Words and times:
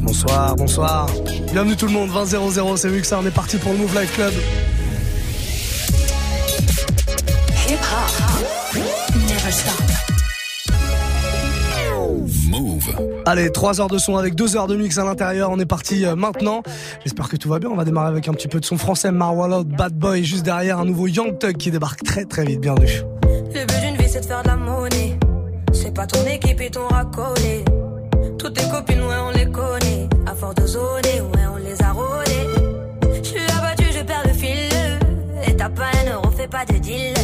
Bonsoir, 0.00 0.56
bonsoir. 0.56 1.06
Bienvenue 1.52 1.76
tout 1.76 1.86
le 1.86 1.92
monde, 1.92 2.10
20 2.10 2.24
00, 2.24 2.76
c'est 2.76 2.88
Muxa, 2.88 3.20
on 3.20 3.26
est 3.26 3.30
parti 3.30 3.56
pour 3.56 3.72
le 3.72 3.78
Move 3.78 4.00
Life 4.00 4.14
Club. 4.14 4.32
Hip 7.68 7.74
hop. 7.74 8.82
Never 9.14 9.52
stop. 9.52 9.74
Move. 12.50 13.22
Allez, 13.26 13.52
3 13.52 13.80
heures 13.80 13.88
de 13.88 13.98
son 13.98 14.16
avec 14.16 14.34
2 14.34 14.56
heures 14.56 14.66
de 14.66 14.74
mix 14.74 14.98
à 14.98 15.04
l'intérieur. 15.04 15.50
On 15.52 15.60
est 15.60 15.66
parti 15.66 16.04
euh, 16.04 16.16
maintenant. 16.16 16.64
J'espère 17.04 17.28
que 17.28 17.36
tout 17.36 17.48
va 17.48 17.60
bien. 17.60 17.70
On 17.70 17.76
va 17.76 17.84
démarrer 17.84 18.08
avec 18.08 18.26
un 18.26 18.32
petit 18.32 18.48
peu 18.48 18.58
de 18.58 18.64
son 18.64 18.76
français 18.76 19.12
Marwallah, 19.12 19.62
Bad 19.64 19.92
Boy. 19.92 20.24
Juste 20.24 20.44
derrière, 20.44 20.80
un 20.80 20.84
nouveau 20.84 21.06
Young 21.06 21.38
Thug 21.38 21.56
qui 21.56 21.70
débarque 21.70 22.02
très 22.02 22.24
très 22.24 22.44
vite. 22.44 22.60
Bienvenue. 22.60 23.02
Le 23.54 23.66
but 23.66 23.80
d'une 23.80 23.96
vie, 23.96 24.08
c'est 24.08 24.20
de 24.20 24.26
faire 24.26 24.42
de 24.42 24.48
la 24.48 24.56
monnaie. 24.56 25.11
Pas 25.94 26.06
ton 26.06 26.24
équipe 26.26 26.60
et 26.60 26.70
ton 26.70 26.88
racolé. 26.88 27.64
Toutes 28.38 28.54
tes 28.54 28.68
copines, 28.68 29.02
ouais, 29.02 29.16
on 29.26 29.30
les 29.30 29.46
connaît. 29.46 30.08
À 30.26 30.34
force 30.34 30.54
de 30.54 30.66
zoner, 30.66 31.20
ouais, 31.20 31.46
on 31.52 31.56
les 31.56 31.82
a 31.82 31.92
rôlées. 31.92 32.48
Je 33.22 33.28
suis 33.28 33.50
abattu, 33.58 33.84
je 33.92 34.02
perds 34.02 34.22
le 34.26 34.32
fil. 34.32 34.72
Et 35.46 35.54
t'as 35.54 35.68
pas 35.68 35.90
un 36.02 36.12
euro, 36.12 36.30
fais 36.30 36.48
pas 36.48 36.64
de 36.64 36.78
deal. 36.78 37.14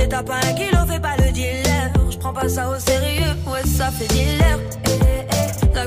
Et 0.00 0.08
t'as 0.08 0.22
pas 0.22 0.36
un 0.36 0.52
kilo, 0.52 0.78
fais 0.86 1.00
pas 1.00 1.16
le 1.16 1.32
dealer. 1.32 1.92
Je 2.10 2.18
prends 2.18 2.34
pas 2.34 2.48
ça 2.48 2.68
au 2.68 2.78
sérieux, 2.78 3.34
ouais, 3.46 3.66
ça 3.66 3.90
fait 3.90 4.08
dealer. 4.08 4.58
Eh, 4.84 4.90
eh, 4.90 5.70
eh. 5.72 5.74
La 5.74 5.86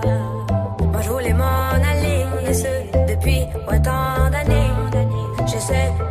Depuis 3.71 3.79
autant 3.79 4.29
d'années. 4.29 4.71
J'essaie 5.47 5.91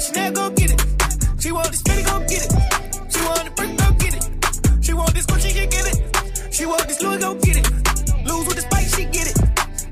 want 0.00 0.16
Chanel, 0.16 0.32
go 0.32 0.50
get 0.50 0.70
it. 0.72 0.80
She 1.40 1.52
want 1.52 1.70
this 1.70 1.82
penny, 1.82 2.02
go 2.02 2.20
get 2.20 2.44
it. 2.44 2.52
She 3.12 3.20
want 3.20 3.44
the 3.44 3.52
brick, 3.56 3.76
go 3.76 3.92
get 4.00 4.14
it. 4.16 4.84
She 4.84 4.92
want 4.94 5.14
this 5.14 5.26
Gucci, 5.26 5.50
she 5.52 5.66
get 5.66 5.86
it. 5.90 6.54
She 6.54 6.66
want 6.66 6.88
this 6.88 7.02
Louis, 7.02 7.18
go 7.18 7.34
get 7.34 7.56
it. 7.58 7.66
Lose 8.24 8.46
with 8.46 8.56
the 8.56 8.62
spike, 8.62 8.88
she 8.88 9.04
get 9.04 9.28
it. 9.28 9.36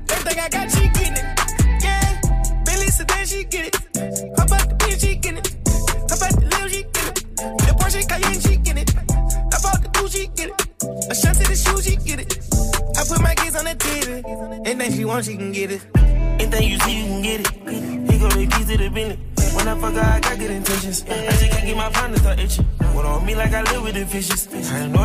Everything 0.09 0.39
I 0.39 0.49
got, 0.49 0.71
she 0.71 0.87
get 0.97 1.13
it. 1.13 1.25
Yeah, 1.83 2.21
Bentley 2.65 2.87
sedan, 2.87 3.25
she 3.25 3.43
get 3.43 3.67
it. 3.69 3.75
Hop 4.37 4.51
out 4.51 4.69
the 4.69 4.75
Benz 4.79 5.01
she 5.01 5.15
get 5.15 5.37
it. 5.37 5.47
Hop 6.09 6.21
out 6.25 6.33
the 6.33 6.45
Lil, 6.57 6.67
she 6.69 6.83
get 6.83 7.05
it. 7.09 7.15
The 7.37 7.73
Porsche 7.77 8.01
Cayenne, 8.09 8.41
she 8.41 8.57
get 8.57 8.77
it. 8.77 8.89
I 9.53 9.57
bought 9.61 9.81
the 9.83 9.89
Gucci 9.93 10.33
get 10.35 10.49
it. 10.49 10.57
A 11.11 11.15
shot 11.15 11.35
to 11.35 11.45
the 11.45 11.55
shoes, 11.55 11.85
she 11.85 11.95
get 11.97 12.19
it. 12.19 12.33
I 12.97 13.03
put 13.05 13.21
my 13.21 13.35
kids 13.35 13.55
on 13.55 13.65
the 13.65 13.75
titty, 13.75 14.69
and 14.69 14.81
then 14.81 14.91
she 14.91 15.05
wants, 15.05 15.27
she 15.27 15.37
can 15.37 15.51
get 15.51 15.71
it. 15.71 15.98
I 21.07 21.31
just 21.31 21.51
can't 21.51 21.65
get 21.65 21.77
my 21.77 21.89
partners 21.89 22.21
to 22.21 22.39
itching. 22.39 22.65
What 22.93 23.05
on 23.05 23.25
me 23.25 23.35
like 23.35 23.53
I 23.53 23.61
live 23.71 23.83
with 23.83 23.95
the 23.95 24.05
fishes. 24.05 24.47
I 24.71 24.87
know 24.87 24.98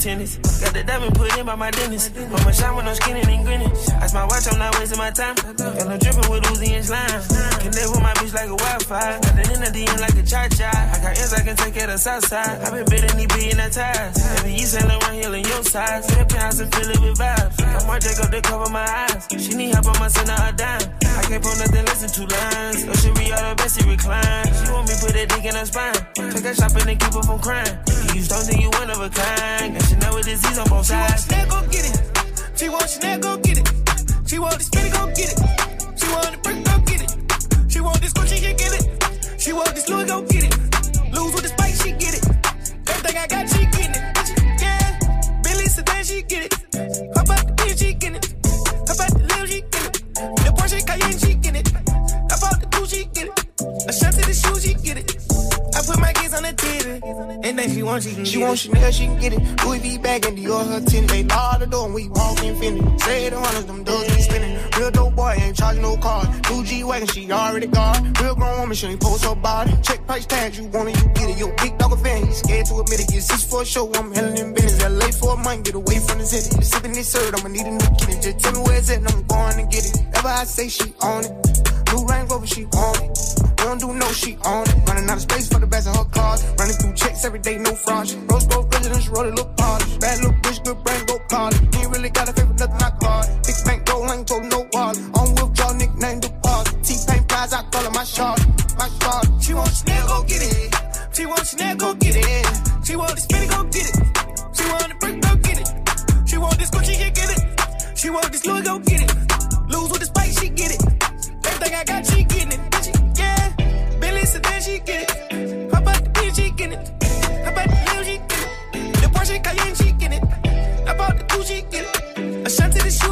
tennis. 0.00 0.36
Got 0.64 0.72
the 0.72 0.82
diamond 0.82 1.14
put 1.14 1.36
in 1.36 1.44
by 1.44 1.54
my 1.54 1.70
dentist. 1.70 2.16
On 2.16 2.40
my 2.44 2.50
shine 2.50 2.74
when 2.74 2.88
I'm 2.88 2.94
skinning 2.96 3.28
and 3.28 3.44
grinning. 3.44 3.72
That's 4.00 4.14
my 4.14 4.24
watch, 4.24 4.48
I'm 4.48 4.58
not 4.58 4.72
wasting 4.80 4.98
my 4.98 5.10
time. 5.12 5.36
And 5.44 5.92
I'm 5.92 5.98
dripping 6.00 6.28
with 6.32 6.42
Uzi 6.48 6.72
and 6.72 6.84
slime. 6.84 7.20
Connect 7.60 7.88
with 7.92 8.00
my 8.00 8.14
bitch 8.16 8.32
like 8.32 8.48
a 8.48 8.56
Wi 8.56 8.78
Fi. 8.88 9.20
Got 9.20 9.36
the 9.36 9.44
in 9.52 9.60
the 9.60 9.82
end 9.84 10.00
like 10.00 10.16
a 10.16 10.24
cha 10.24 10.48
cha. 10.48 10.72
I 10.72 10.96
got 11.04 11.12
ends 11.20 11.32
I 11.36 11.44
can 11.44 11.56
take 11.56 11.76
at 11.76 11.90
a 11.90 11.98
south 11.98 12.24
side. 12.24 12.64
I've 12.64 12.72
been 12.72 12.88
bidding, 12.88 13.16
he 13.20 13.26
being 13.28 13.60
that 13.60 13.72
ties. 13.76 14.16
And 14.16 14.48
the 14.48 14.52
east 14.56 14.74
and 14.80 14.88
around 14.88 15.14
here 15.14 15.28
on 15.28 15.44
your 15.44 15.62
side. 15.62 16.02
Step 16.04 16.28
pounds 16.32 16.60
and 16.60 16.74
fill 16.74 16.88
it 16.88 17.00
with 17.00 17.18
vibes. 17.20 17.56
Got 17.60 17.86
my 17.86 17.98
Jacob 18.00 18.32
to 18.32 18.40
cover 18.40 18.70
my 18.72 18.88
eyes. 18.88 19.28
She 19.36 19.52
need 19.52 19.76
help, 19.76 19.86
I'ma 19.92 20.08
her 20.08 20.48
a 20.48 20.52
dime. 20.56 20.80
I 21.04 21.22
can't 21.28 21.42
pull 21.44 21.56
nothing 21.60 21.84
less 21.84 22.00
than 22.00 22.10
two 22.10 22.24
lines. 22.24 22.88
Oh, 22.88 22.96
she 22.96 23.12
re 23.12 23.32
all 23.36 23.44
the 23.52 23.54
best, 23.60 23.76
she 23.76 23.84
recline. 23.84 24.48
She 24.48 24.72
want 24.72 24.88
me 24.88 24.96
put 24.96 25.12
that 25.12 25.28
dick 25.28 25.44
in 25.44 25.54
her 25.54 25.68
spine. 25.68 26.00
Take 26.32 26.48
her 26.48 26.54
shopping 26.56 26.88
and 26.88 26.96
keep 26.96 27.12
her 27.12 27.22
from 27.22 27.38
crying. 27.38 27.76
You 28.16 28.22
stones 28.24 28.48
and 28.48 28.60
you 28.60 28.70
one 28.80 28.88
of 28.88 29.00
a 29.00 29.10
kind. 29.10 29.89
Now 29.98 30.14
with 30.14 30.26
disease 30.26 30.58
on 30.58 30.68
both 30.68 30.86
sides. 30.86 31.26
She 31.26 31.34
want 31.38 31.40
Chanel, 31.40 31.48
go 31.48 31.68
get 31.68 31.84
it. 31.90 32.58
She 32.58 32.68
want 32.68 32.90
Chanel, 32.90 33.18
go 33.20 33.36
get 33.38 33.58
it. 33.58 33.68
She 34.26 34.38
want 34.38 34.58
this 34.58 34.66
spinning, 34.66 34.92
go 34.92 35.06
get 35.06 35.32
it. 35.32 35.38
She 35.98 36.06
want 36.12 36.30
the 36.30 36.38
brick, 36.42 36.64
go 36.64 36.78
get 36.86 37.00
it. 37.02 37.72
She 37.72 37.80
want 37.80 38.00
this 38.00 38.12
Gucci, 38.12 38.36
she 38.36 38.54
get 38.54 38.72
it. 38.78 39.40
She 39.40 39.52
want 39.52 39.74
this 39.74 39.88
Louis, 39.88 40.04
go 40.04 40.22
get 40.22 40.44
it. 40.44 40.54
Lose 41.12 41.32
with 41.34 41.42
the 41.42 41.48
spike, 41.48 41.74
she 41.74 41.90
get 41.92 42.14
it. 42.14 42.24
Everything 42.88 43.16
I 43.18 43.26
got, 43.26 43.48
she 43.48 43.64
get 43.66 43.90
it. 43.90 44.02
Bitch, 44.14 44.62
yeah, 44.62 45.42
Billy 45.42 45.66
Sedan, 45.66 46.04
she 46.04 46.22
get 46.22 46.44
it. 46.46 46.54
Hop 47.16 47.30
out 47.30 47.46
the 47.46 47.52
bitch, 47.58 47.78
she 47.78 47.94
get 47.94 48.14
it. 48.14 48.26
Hop 48.86 49.00
out 49.00 49.10
the 49.10 49.22
Lil, 49.34 49.46
she 49.46 49.60
get 49.62 49.84
it. 49.86 49.92
The 50.14 50.52
Porsche 50.56 50.86
Cayenne, 50.86 51.18
she 51.18 51.34
get 51.34 51.56
it. 51.56 51.68
Hop 52.30 52.42
out 52.44 52.60
the 52.60 52.66
coupe, 52.70 52.88
she 52.88 53.04
get 53.06 53.26
it. 53.28 53.88
A 53.88 53.92
shot 53.92 54.12
to 54.12 54.20
the 54.20 54.34
shoes, 54.34 54.62
she 54.62 54.74
get 54.74 54.98
it 54.98 55.19
wants 57.90 58.06
she 58.06 58.14
can 58.14 58.24
She 58.24 58.38
wants 58.38 58.62
Chanel, 58.62 58.92
she 58.92 59.06
can 59.06 59.18
get 59.18 59.32
it. 59.32 59.64
Louis 59.64 59.78
V 59.78 59.98
bag 59.98 60.24
and 60.26 60.38
Dior 60.38 60.64
her 60.66 60.80
tenant. 60.80 61.10
They 61.10 61.24
lock 61.24 61.58
the 61.60 61.66
door 61.66 61.86
and 61.86 61.94
we 61.94 62.08
walk 62.08 62.38
in, 62.42 62.54
infinity. 62.54 62.98
Say 62.98 63.28
the 63.28 63.38
hunters, 63.38 63.64
them 63.66 63.84
doors 63.84 64.06
be 64.14 64.22
spinning. 64.22 64.58
Real 64.78 64.90
dope 64.90 65.14
boy, 65.16 65.34
ain't 65.38 65.56
charging 65.56 65.82
no 65.82 65.96
car. 65.96 66.24
Blue 66.48 66.64
G 66.64 66.84
wagon, 66.84 67.08
she 67.08 67.30
already 67.32 67.66
got. 67.66 67.98
Real 68.20 68.34
grown 68.34 68.60
woman, 68.60 68.76
she 68.76 68.86
ain't 68.86 69.00
post 69.00 69.24
her 69.24 69.34
body. 69.34 69.72
Check 69.82 70.06
price 70.06 70.26
tags, 70.26 70.58
you 70.58 70.66
want 70.68 70.88
it, 70.90 70.96
you 71.02 71.08
get 71.14 71.30
it. 71.30 71.38
Yo, 71.38 71.48
big 71.56 71.76
dog 71.78 71.92
a 71.92 71.96
fan, 71.96 72.26
he 72.26 72.32
scared 72.32 72.66
to 72.66 72.74
admit 72.80 73.00
it. 73.00 73.08
Get 73.08 73.22
six 73.22 73.44
for 73.44 73.62
a 73.62 73.66
show, 73.66 73.92
I'm 73.94 74.12
hellin' 74.12 74.38
in 74.38 74.54
business. 74.54 74.82
LA 74.82 75.10
for 75.10 75.34
a 75.34 75.36
month, 75.36 75.64
get 75.64 75.74
away 75.74 75.98
from 75.98 76.18
the 76.18 76.26
city. 76.26 76.62
Sipping 76.62 76.92
this 76.92 77.08
syrup, 77.08 77.34
I'ma 77.38 77.48
need 77.48 77.66
a 77.66 77.70
new 77.70 77.90
kitty. 77.98 78.20
Just 78.20 78.38
tell 78.40 78.52
me 78.52 78.60
where 78.60 78.78
it's 78.78 78.90
at, 78.90 78.98
and 78.98 79.08
I'm 79.08 79.22
going 79.24 79.56
to 79.56 79.66
get 79.74 79.84
it. 79.84 79.96
Ever 80.14 80.28
I 80.28 80.44
say 80.44 80.68
she 80.68 80.94
on 81.02 81.24
it. 81.24 81.79
New 81.90 82.06
Range 82.06 82.30
Rover, 82.30 82.46
she 82.46 82.64
on 82.64 82.94
it. 83.02 83.10
We 83.58 83.64
don't 83.66 83.80
do 83.80 83.92
no, 83.92 84.06
she 84.12 84.36
on 84.44 84.62
it. 84.68 84.74
Running 84.86 85.10
out 85.10 85.16
of 85.16 85.22
space 85.22 85.48
for 85.48 85.58
the 85.58 85.66
best 85.66 85.88
of 85.88 85.96
her 85.96 86.04
cars. 86.04 86.44
Running 86.58 86.76
through 86.76 86.94
checks 86.94 87.24
every 87.24 87.40
day, 87.40 87.58
no 87.58 87.74
fraud. 87.74 88.10
Rose 88.30 88.46
gold 88.46 88.70
presidents, 88.70 89.08
roll 89.08 89.26
it, 89.26 89.34
look 89.34 89.56
polished. 89.56 90.00
Bad 90.00 90.22
look, 90.22 90.34
bitch, 90.42 90.64
good 90.64 90.78
brain, 90.84 91.04
go 91.06 91.18
college. 91.28 91.60
Ain't 91.76 91.90
really 91.90 92.10
got 92.10 92.28
a 92.28 92.32
favorite, 92.32 92.58
nothing 92.58 92.82
I 92.82 92.90
call 93.02 93.22
it. 93.22 93.28
Big 93.46 93.56
bank, 93.64 93.86
gold, 93.86 94.08
I 94.08 94.16
ain't 94.16 94.28
told 94.28 94.44
no 94.44 94.66
wallet. 94.72 94.98
On 95.18 95.28
withdraw, 95.34 95.72
nickname 95.72 96.20
deposit. 96.20 96.84
T-Pain 96.84 97.24
prize, 97.24 97.52
I 97.52 97.62
call 97.70 97.84
it 97.84 97.92
my 97.92 98.04
shot. 98.04 98.38
My 98.78 98.88
shot. 99.00 99.26
She 99.42 99.54
want 99.54 99.70
Chanel, 99.74 100.06
go 100.06 100.22
get 100.24 100.42
it. 100.42 100.74
She 101.12 101.26
want 101.26 101.46
Chanel, 101.46 101.76
go 101.76 101.94
get 101.94 102.16
it. 102.16 102.46
She 102.86 102.96
want 102.96 103.14
the 103.14 103.20
spinning, 103.20 103.50
go 103.50 103.64
get 103.64 103.88
it. 103.90 103.96
She 104.56 104.64
want 104.70 104.88
the 104.88 104.96
brick, 105.00 105.20
go 105.20 105.32
get 105.42 105.58
it. 105.58 105.68
She 106.28 106.38
want 106.38 106.58
this 106.58 106.70
Gucci, 106.70 106.94
she 106.94 107.10
get 107.10 107.30
it. 107.34 107.98
She 107.98 108.10
want 108.10 108.32
this 108.32 108.46
Louis, 108.46 108.62
go 108.62 108.78
get 108.78 109.02
it. 109.02 109.09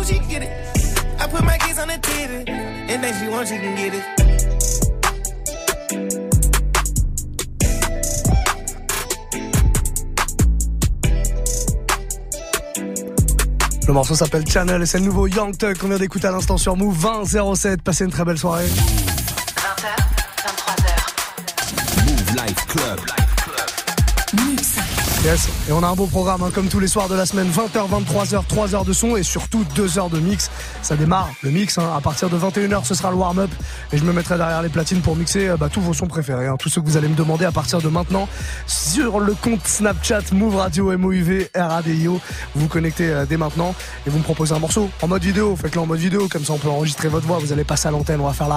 She 0.08 0.18
get 0.20 0.42
it? 0.42 0.50
I 1.20 1.26
put 1.26 1.44
my 1.44 1.58
kids 1.58 1.78
on 1.78 1.88
the 1.88 1.98
TV. 2.00 2.48
Anything 2.48 3.14
she 3.20 3.28
wants, 3.28 3.50
she 3.50 3.58
can 3.58 3.76
get 3.76 3.92
it. 3.92 4.04
Le 13.86 13.92
morceau 13.92 14.14
s'appelle 14.14 14.48
Channel 14.48 14.80
et 14.80 14.86
c'est 14.86 14.98
le 14.98 15.04
nouveau 15.04 15.26
Young 15.26 15.54
Tuck 15.58 15.76
qu'on 15.76 15.88
vient 15.88 15.98
d'écouter 15.98 16.28
à 16.28 16.30
l'instant 16.30 16.56
sur 16.56 16.74
Move 16.74 16.96
2007. 17.30 17.82
Passez 17.82 18.04
une 18.04 18.10
très 18.10 18.24
belle 18.24 18.38
soirée. 18.38 18.64
20h, 18.64 19.88
23h. 20.46 20.94
Move 22.06 22.34
Life 22.34 22.66
Club. 22.66 23.00
Yes, 25.24 25.48
et 25.68 25.72
on 25.72 25.82
a 25.82 25.86
un 25.86 25.94
beau 25.94 26.06
programme 26.06 26.42
hein, 26.42 26.50
comme 26.54 26.68
tous 26.68 26.80
les 26.80 26.88
soirs 26.88 27.08
de 27.08 27.14
la 27.14 27.26
semaine, 27.26 27.48
20h, 27.50 27.88
23h, 27.90 28.46
3h 28.46 28.86
de 28.86 28.92
son 28.94 29.16
et 29.16 29.22
surtout 29.22 29.64
2 29.74 29.98
heures 29.98 30.08
de 30.08 30.18
mix. 30.18 30.50
Ça 30.80 30.96
démarre 30.96 31.28
le 31.42 31.50
mix, 31.50 31.76
hein, 31.76 31.92
à 31.94 32.00
partir 32.00 32.30
de 32.30 32.38
21h 32.38 32.84
ce 32.84 32.94
sera 32.94 33.10
le 33.10 33.16
warm-up 33.16 33.50
et 33.92 33.98
je 33.98 34.04
me 34.04 34.12
mettrai 34.12 34.38
derrière 34.38 34.62
les 34.62 34.70
platines 34.70 35.02
pour 35.02 35.14
mixer 35.14 35.48
euh, 35.48 35.56
bah, 35.58 35.68
tous 35.70 35.82
vos 35.82 35.92
sons 35.92 36.06
préférés, 36.06 36.46
hein, 36.46 36.56
tous 36.58 36.70
ceux 36.70 36.80
que 36.80 36.86
vous 36.86 36.96
allez 36.96 37.08
me 37.08 37.14
demander 37.14 37.44
à 37.44 37.52
partir 37.52 37.82
de 37.82 37.88
maintenant 37.88 38.28
sur 38.66 39.20
le 39.20 39.34
compte 39.34 39.66
Snapchat 39.66 40.32
Move 40.32 40.56
Radio 40.56 40.96
MOUV 40.96 41.50
RADIO. 41.54 42.20
Vous 42.54 42.60
vous 42.62 42.68
connectez 42.68 43.10
euh, 43.10 43.26
dès 43.26 43.36
maintenant 43.36 43.74
et 44.06 44.10
vous 44.10 44.18
me 44.18 44.24
proposez 44.24 44.54
un 44.54 44.60
morceau 44.60 44.88
en 45.02 45.08
mode 45.08 45.22
vidéo, 45.22 45.54
faites-le 45.54 45.82
en 45.82 45.86
mode 45.86 46.00
vidéo, 46.00 46.28
comme 46.28 46.44
ça 46.44 46.54
on 46.54 46.58
peut 46.58 46.70
enregistrer 46.70 47.08
votre 47.08 47.26
voix, 47.26 47.38
vous 47.38 47.52
allez 47.52 47.64
passer 47.64 47.88
à 47.88 47.90
l'antenne, 47.90 48.20
on 48.20 48.26
va 48.26 48.32
faire 48.32 48.48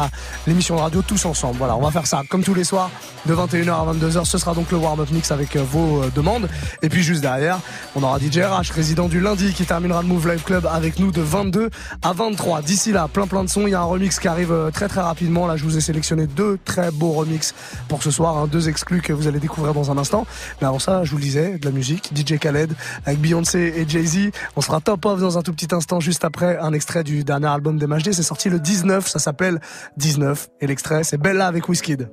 l'émission 0.48 0.78
de 0.78 0.82
radio 0.82 1.02
tous 1.02 1.26
ensemble. 1.26 1.58
Voilà, 1.58 1.76
on 1.76 1.82
va 1.82 1.92
faire 1.92 2.08
ça 2.08 2.22
comme 2.30 2.44
tous 2.44 2.54
les 2.54 2.64
soirs 2.64 2.90
de 3.26 3.36
21h 3.36 3.70
à 3.70 3.94
22h, 3.94 4.24
ce 4.24 4.38
sera 4.38 4.54
donc 4.54 4.72
le 4.72 4.78
warm-up 4.78 5.12
mix 5.12 5.32
avec 5.32 5.58
euh, 5.58 5.64
vos 5.70 6.04
demandes. 6.16 6.48
Et 6.82 6.88
puis 6.88 7.01
juste 7.02 7.22
derrière, 7.22 7.60
on 7.96 8.04
aura 8.04 8.20
DJ 8.20 8.40
RH, 8.40 8.72
résident 8.74 9.08
du 9.08 9.20
lundi, 9.20 9.54
qui 9.54 9.66
terminera 9.66 10.02
le 10.02 10.08
Move 10.08 10.28
Live 10.30 10.44
Club 10.44 10.68
avec 10.72 11.00
nous 11.00 11.12
de 11.12 11.22
22 11.22 11.70
à 12.02 12.14
23. 12.14 12.62
D'ici 12.62 12.92
là, 12.92 13.08
plein 13.08 13.28
plein 13.28 13.44
de 13.44 13.50
sons. 13.50 13.68
Il 13.68 13.72
y 13.72 13.76
a 13.76 13.82
un 13.82 13.86
remix 13.86 14.20
qui 14.20 14.28
arrive 14.28 14.52
euh, 14.52 14.72
très 14.72 14.88
très 14.88 15.02
rapidement. 15.02 15.48
Là, 15.48 15.56
je 15.56 15.64
vous 15.64 15.78
ai 15.78 15.82
sélectionné 15.82 16.28
deux 16.28 16.60
très 16.66 16.92
beaux 16.92 17.12
remix 17.12 17.54
pour 17.88 18.04
ce 18.04 18.12
soir, 18.12 18.38
hein, 18.38 18.48
deux 18.48 18.70
exclus 18.70 19.02
que 19.02 19.14
vous 19.14 19.28
allez 19.28 19.40
découvrir 19.40 19.74
dans 19.74 19.92
un 19.92 19.98
instant. 19.98 20.26
Mais 20.62 20.68
avant 20.68 20.80
ça, 20.80 21.04
je 21.04 21.12
vous 21.12 21.18
le 21.18 21.24
disais, 21.24 21.58
de 21.58 21.66
la 21.66 21.72
musique, 21.72 22.12
DJ 22.16 22.38
Khaled 22.40 22.74
avec 23.06 23.20
Beyoncé 23.20 23.74
et 23.76 23.88
Jay-Z. 23.88 24.32
On 24.56 24.62
sera 24.62 24.82
top 24.82 25.06
off 25.06 25.20
dans 25.20 25.38
un 25.38 25.42
tout 25.42 25.54
petit 25.54 25.74
instant, 25.74 26.00
juste 26.00 26.24
après 26.24 26.58
un 26.58 26.74
extrait 26.74 27.04
du 27.04 27.24
dernier 27.24 27.48
album 27.48 27.78
d'MHD. 27.78 28.12
C'est 28.14 28.24
sorti 28.24 28.50
le 28.50 28.60
19, 28.60 29.08
ça 29.08 29.20
s'appelle 29.20 29.60
19. 29.98 30.50
Et 30.62 30.68
l'extrait, 30.68 31.04
c'est 31.04 31.18
Bella 31.18 31.48
avec 31.48 31.68
Wizkid. 31.70 32.10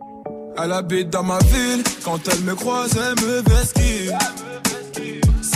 Elle 0.60 0.72
habite 0.72 1.10
dans 1.10 1.22
ma 1.22 1.38
ville, 1.38 1.84
quand 2.04 2.18
elle 2.28 2.40
me 2.40 2.54
croise, 2.54 2.90
elle 2.96 3.24
me 3.24 3.42
vesquille. 3.42 4.12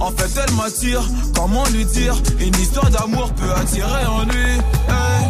En 0.00 0.10
fait, 0.12 0.40
elle 0.42 0.54
m'attire, 0.56 1.02
comment 1.34 1.64
lui 1.66 1.84
dire? 1.84 2.14
Une 2.38 2.54
histoire 2.56 2.88
d'amour 2.90 3.30
peut 3.34 3.52
attirer 3.60 4.06
en 4.06 4.24
lui. 4.24 4.52
Hey, 4.88 5.22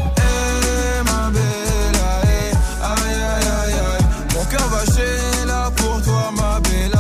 ma 1.05 1.31
hey, 1.37 2.53
aïe, 2.83 3.15
aïe, 3.15 3.49
aïe, 3.63 3.75
aïe. 3.75 4.05
Mon 4.35 4.45
cœur 4.45 4.67
va 4.69 4.85
chez 4.87 5.47
là 5.47 5.71
pour 5.77 6.01
toi, 6.03 6.31
ma 6.37 6.61
belle. 6.61 6.95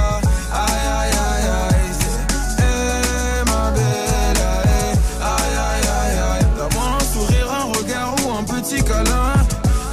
Aïe, 0.52 0.86
aïe, 0.98 1.12
aïe, 1.12 1.48
aïe. 1.62 1.92
c'est, 2.00 2.62
Hey, 2.62 3.44
ma 3.46 3.72
hey, 3.78 4.34
aïe, 5.22 5.56
aïe, 5.68 5.86
aïe, 6.00 6.18
aïe. 6.32 6.46
Donne-moi 6.56 6.86
un 6.98 7.04
sourire, 7.14 7.48
un 7.52 7.66
regard 7.78 8.14
ou 8.26 8.32
un 8.32 8.42
petit 8.42 8.82
câlin. 8.82 9.32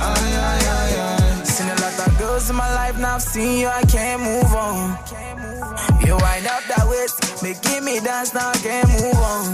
Aïe, 0.02 0.34
aïe, 0.50 0.68
aïe, 0.82 1.00
aïe. 1.00 1.46
Seen 1.46 1.68
a 1.70 1.76
lot 1.76 2.08
of 2.08 2.18
girls 2.18 2.50
in 2.50 2.56
my 2.56 2.70
life, 2.74 2.98
now 3.00 3.16
I've 3.16 3.22
seen 3.22 3.60
you, 3.62 3.68
I 3.68 3.84
can't 3.86 4.22
move 4.22 4.47
making 7.48 7.86
me 7.86 8.00
dance, 8.02 8.34
now 8.34 8.50
I 8.50 8.58
can't 8.58 8.90
move 8.90 9.16
on. 9.16 9.46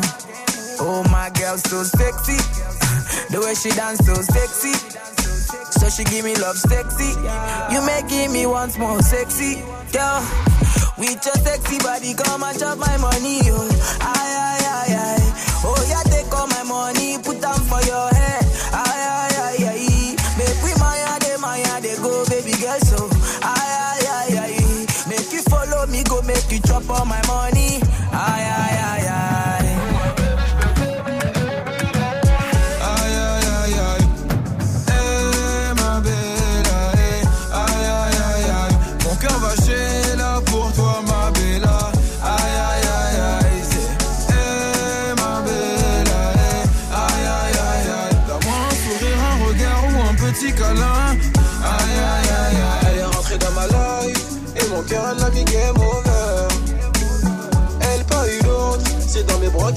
Oh, 0.81 1.03
my 1.11 1.29
girl, 1.37 1.57
so 1.57 1.83
sexy. 1.83 2.37
The 3.29 3.39
way 3.39 3.53
she 3.53 3.69
dance, 3.69 3.99
so 4.01 4.15
sexy. 4.15 4.73
So 5.77 5.89
she 5.89 6.03
give 6.05 6.25
me 6.25 6.33
love 6.35 6.57
sexy. 6.57 7.13
You 7.71 7.85
making 7.85 8.33
me 8.33 8.45
once 8.47 8.77
more 8.79 9.01
sexy. 9.01 9.61
Girl, 9.93 10.19
with 10.97 11.21
your 11.21 11.37
sexy 11.45 11.77
body, 11.79 12.13
come 12.15 12.41
and 12.41 12.57
chop 12.59 12.77
my 12.79 12.97
money, 12.97 13.41
oh. 13.53 13.69
Aye, 14.01 14.33
aye, 14.49 14.65
aye, 14.73 14.93
aye. 14.97 15.61
Oh, 15.65 15.77
yeah, 15.87 16.03
take 16.09 16.33
all 16.33 16.47
my 16.47 16.63
money, 16.63 17.17
put 17.21 17.39
them 17.41 17.59
for 17.69 17.81
your 17.85 18.09
up 26.89 26.99
all 26.99 27.05
my 27.05 27.21
money. 27.27 27.79
I, 28.11 28.41
am. 28.41 28.62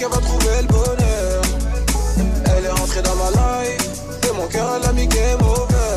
Qu'elle 0.06 0.20
va 0.20 0.26
trouver 0.26 0.62
le 0.62 0.68
bonheur. 0.68 1.42
Elle 2.56 2.64
est 2.64 2.70
rentrée 2.70 3.02
dans 3.02 3.16
ma 3.16 3.30
life 3.30 4.02
Et 4.28 4.36
mon 4.36 4.46
cœur 4.46 4.68
elle 4.76 4.88
a 4.88 4.92
mis 4.92 5.06
game 5.06 5.40
over 5.42 5.95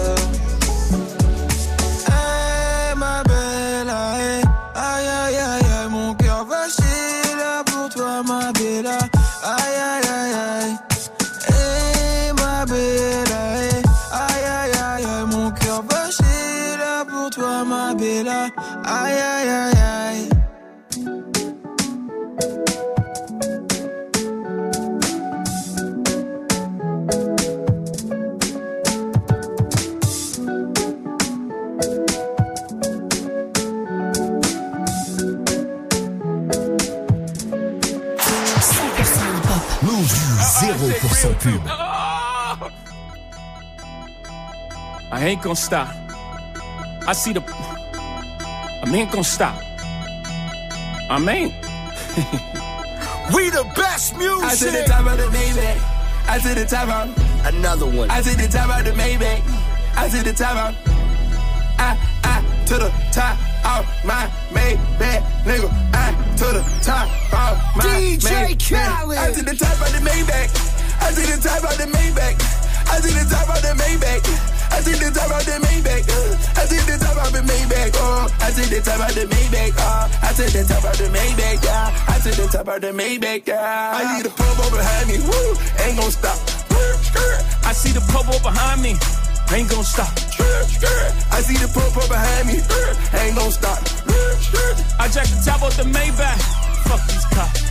I 45.19 45.25
ain't 45.25 45.41
gonna 45.41 45.53
stop. 45.53 45.93
I 47.05 47.11
see 47.11 47.33
the. 47.33 47.43
I 47.43 48.89
ain't 48.89 49.11
gonna 49.11 49.21
stop. 49.21 49.59
I 51.11 51.19
mean. 51.19 51.51
we 53.35 53.49
the 53.49 53.69
best 53.75 54.15
music. 54.15 54.45
I 54.45 54.55
see 54.55 54.69
the 54.71 54.85
top 54.87 55.05
of 55.11 55.17
the 55.17 55.27
Maybach. 55.35 55.77
I 56.25 56.39
see 56.39 56.53
the 56.53 56.63
top 56.63 56.87
of 56.87 57.53
another 57.53 57.85
one. 57.85 58.09
I 58.09 58.21
see 58.21 58.33
the 58.41 58.47
top 58.47 58.71
of 58.79 58.85
the 58.85 58.91
Maybach. 58.91 59.43
I 59.97 60.07
see 60.07 60.23
the 60.23 60.31
top 60.31 60.55
of. 60.55 60.75
I 61.77 61.99
I 62.23 62.39
to 62.67 62.75
the 62.75 62.89
top 63.11 63.35
of 63.75 63.83
my 64.05 64.23
Maybach, 64.55 65.19
nigga. 65.43 65.67
I 65.91 66.15
to 66.37 66.47
the 66.47 66.63
top 66.81 67.09
of 67.35 67.59
my 67.75 67.83
DJ 67.83 68.55
Khaled. 68.55 69.17
I 69.17 69.33
see 69.33 69.41
the 69.41 69.53
top 69.53 69.81
of 69.83 69.91
the 69.91 69.99
Maybach. 69.99 70.47
I 71.03 71.11
see 71.11 71.27
the 71.27 71.41
top 71.43 71.69
of 71.69 71.77
the 71.77 71.91
Maybach. 71.91 72.39
I 72.87 73.01
see 73.01 73.11
the 73.11 73.29
top 73.29 73.49
of 73.49 73.61
the 73.61 73.75
Maybach. 73.83 74.58
I 74.79 74.81
see 74.81 74.95
the 74.95 75.11
top 75.11 75.27
of 75.27 75.43
the 75.43 75.59
Maybach. 75.59 76.07
Uh. 76.07 76.55
I 76.55 76.63
see 76.63 76.79
the 76.87 76.95
top 77.03 77.19
of 77.19 77.33
the 77.35 77.43
Maybach. 77.43 77.91
Oh, 77.99 78.31
I 78.39 78.49
see 78.51 78.63
the 78.63 78.79
top 78.79 79.03
of 79.03 79.13
the 79.13 79.27
Maybach. 79.27 79.75
Uh. 79.75 80.07
I 80.23 80.31
see 80.31 80.47
the 80.55 80.63
top 80.63 80.85
of 80.87 80.95
the 80.95 81.11
Maybach. 81.11 81.65
Yeah. 81.67 81.91
I 82.07 82.15
see 82.23 82.31
the 82.31 82.47
top 82.47 82.67
of 82.69 82.79
the 82.79 82.95
Maybach. 82.95 83.45
Yeah. 83.45 83.59
I 83.59 84.15
need 84.15 84.25
a 84.25 84.29
purple 84.31 84.71
behind 84.71 85.11
me. 85.11 85.19
Woo, 85.19 85.51
ain't 85.83 85.99
gon' 85.99 86.11
stop. 86.15 86.39
I 87.67 87.73
see 87.75 87.91
the 87.91 87.99
purple 88.07 88.39
behind 88.39 88.79
me. 88.79 88.95
Ain't 89.51 89.67
gon' 89.67 89.83
stop. 89.83 90.15
I 91.27 91.43
see 91.43 91.59
the 91.59 91.67
purple 91.75 92.07
behind 92.07 92.47
me. 92.47 92.63
Ain't 93.19 93.35
gon' 93.35 93.51
stop. 93.51 93.83
I 94.95 95.11
jack 95.11 95.27
the 95.27 95.43
top 95.43 95.59
of 95.59 95.75
the 95.75 95.83
Maybach. 95.91 96.39
Fuck 96.87 97.03
these 97.11 97.27
cops. 97.35 97.67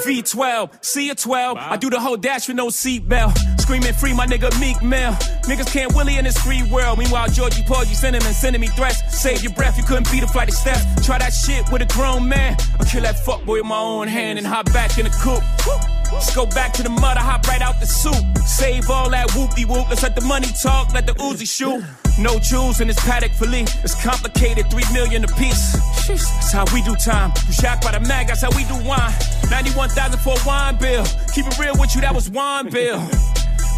V12, 0.00 0.70
C 0.80 1.10
a 1.10 1.14
12. 1.14 1.56
Wow. 1.56 1.68
I 1.70 1.76
do 1.76 1.90
the 1.90 2.00
whole 2.00 2.16
dash 2.16 2.48
with 2.48 2.56
no 2.56 2.68
seatbelt. 2.68 3.51
Screaming 3.62 3.92
free, 3.92 4.12
my 4.12 4.26
nigga 4.26 4.50
Meek 4.58 4.82
Mill. 4.82 5.12
Niggas 5.46 5.72
can't 5.72 5.94
Willie 5.94 6.18
in 6.18 6.24
this 6.24 6.36
free 6.36 6.64
world. 6.64 6.98
Meanwhile, 6.98 7.28
Georgie 7.28 7.62
Porgy 7.62 7.94
sending 7.94 8.20
and 8.24 8.34
sending 8.34 8.60
me 8.60 8.66
threats. 8.66 9.00
Save 9.16 9.44
your 9.44 9.52
breath, 9.52 9.78
you 9.78 9.84
couldn't 9.84 10.10
beat 10.10 10.24
a 10.24 10.26
flight 10.26 10.48
of 10.48 10.54
steps. 10.54 10.82
Try 11.06 11.18
that 11.18 11.32
shit 11.32 11.70
with 11.70 11.80
a 11.80 11.86
grown 11.86 12.28
man. 12.28 12.56
I'll 12.80 12.86
kill 12.86 13.02
that 13.02 13.14
fuckboy 13.14 13.62
with 13.62 13.66
my 13.66 13.78
own 13.78 14.08
hand 14.08 14.38
and 14.38 14.46
hop 14.46 14.66
back 14.72 14.98
in 14.98 15.04
the 15.04 15.10
coupe. 15.22 15.44
Just 16.10 16.34
go 16.34 16.44
back 16.44 16.72
to 16.72 16.82
the 16.82 16.90
mud, 16.90 17.16
I 17.16 17.20
hop 17.20 17.46
right 17.46 17.62
out 17.62 17.78
the 17.78 17.86
soup. 17.86 18.16
Save 18.44 18.90
all 18.90 19.08
that 19.10 19.28
whoopty 19.28 19.64
whoop. 19.64 19.88
Let's 19.88 20.02
let 20.02 20.16
the 20.16 20.22
money 20.22 20.48
talk, 20.60 20.92
let 20.92 21.06
the 21.06 21.14
Uzi 21.14 21.48
shoot. 21.48 21.84
No 22.18 22.40
jewels 22.40 22.80
in 22.80 22.88
this 22.88 22.98
paddock 22.98 23.30
for 23.30 23.46
Lee. 23.46 23.62
It's 23.84 23.94
complicated, 24.02 24.72
three 24.72 24.84
million 24.92 25.22
a 25.22 25.28
piece. 25.28 25.72
That's 26.08 26.52
how 26.52 26.64
we 26.74 26.82
do 26.82 26.96
time. 26.96 27.32
You 27.46 27.52
shocked 27.52 27.84
by 27.84 27.92
the 27.92 28.00
mag, 28.00 28.26
that's 28.26 28.42
how 28.42 28.50
we 28.56 28.64
do 28.64 28.74
wine. 28.84 29.14
91,000 29.50 30.18
for 30.18 30.34
a 30.34 30.42
wine 30.44 30.76
bill. 30.78 31.04
Keep 31.32 31.46
it 31.46 31.58
real 31.60 31.74
with 31.78 31.94
you, 31.94 32.00
that 32.00 32.12
was 32.12 32.28
wine 32.28 32.68
bill. 32.68 32.98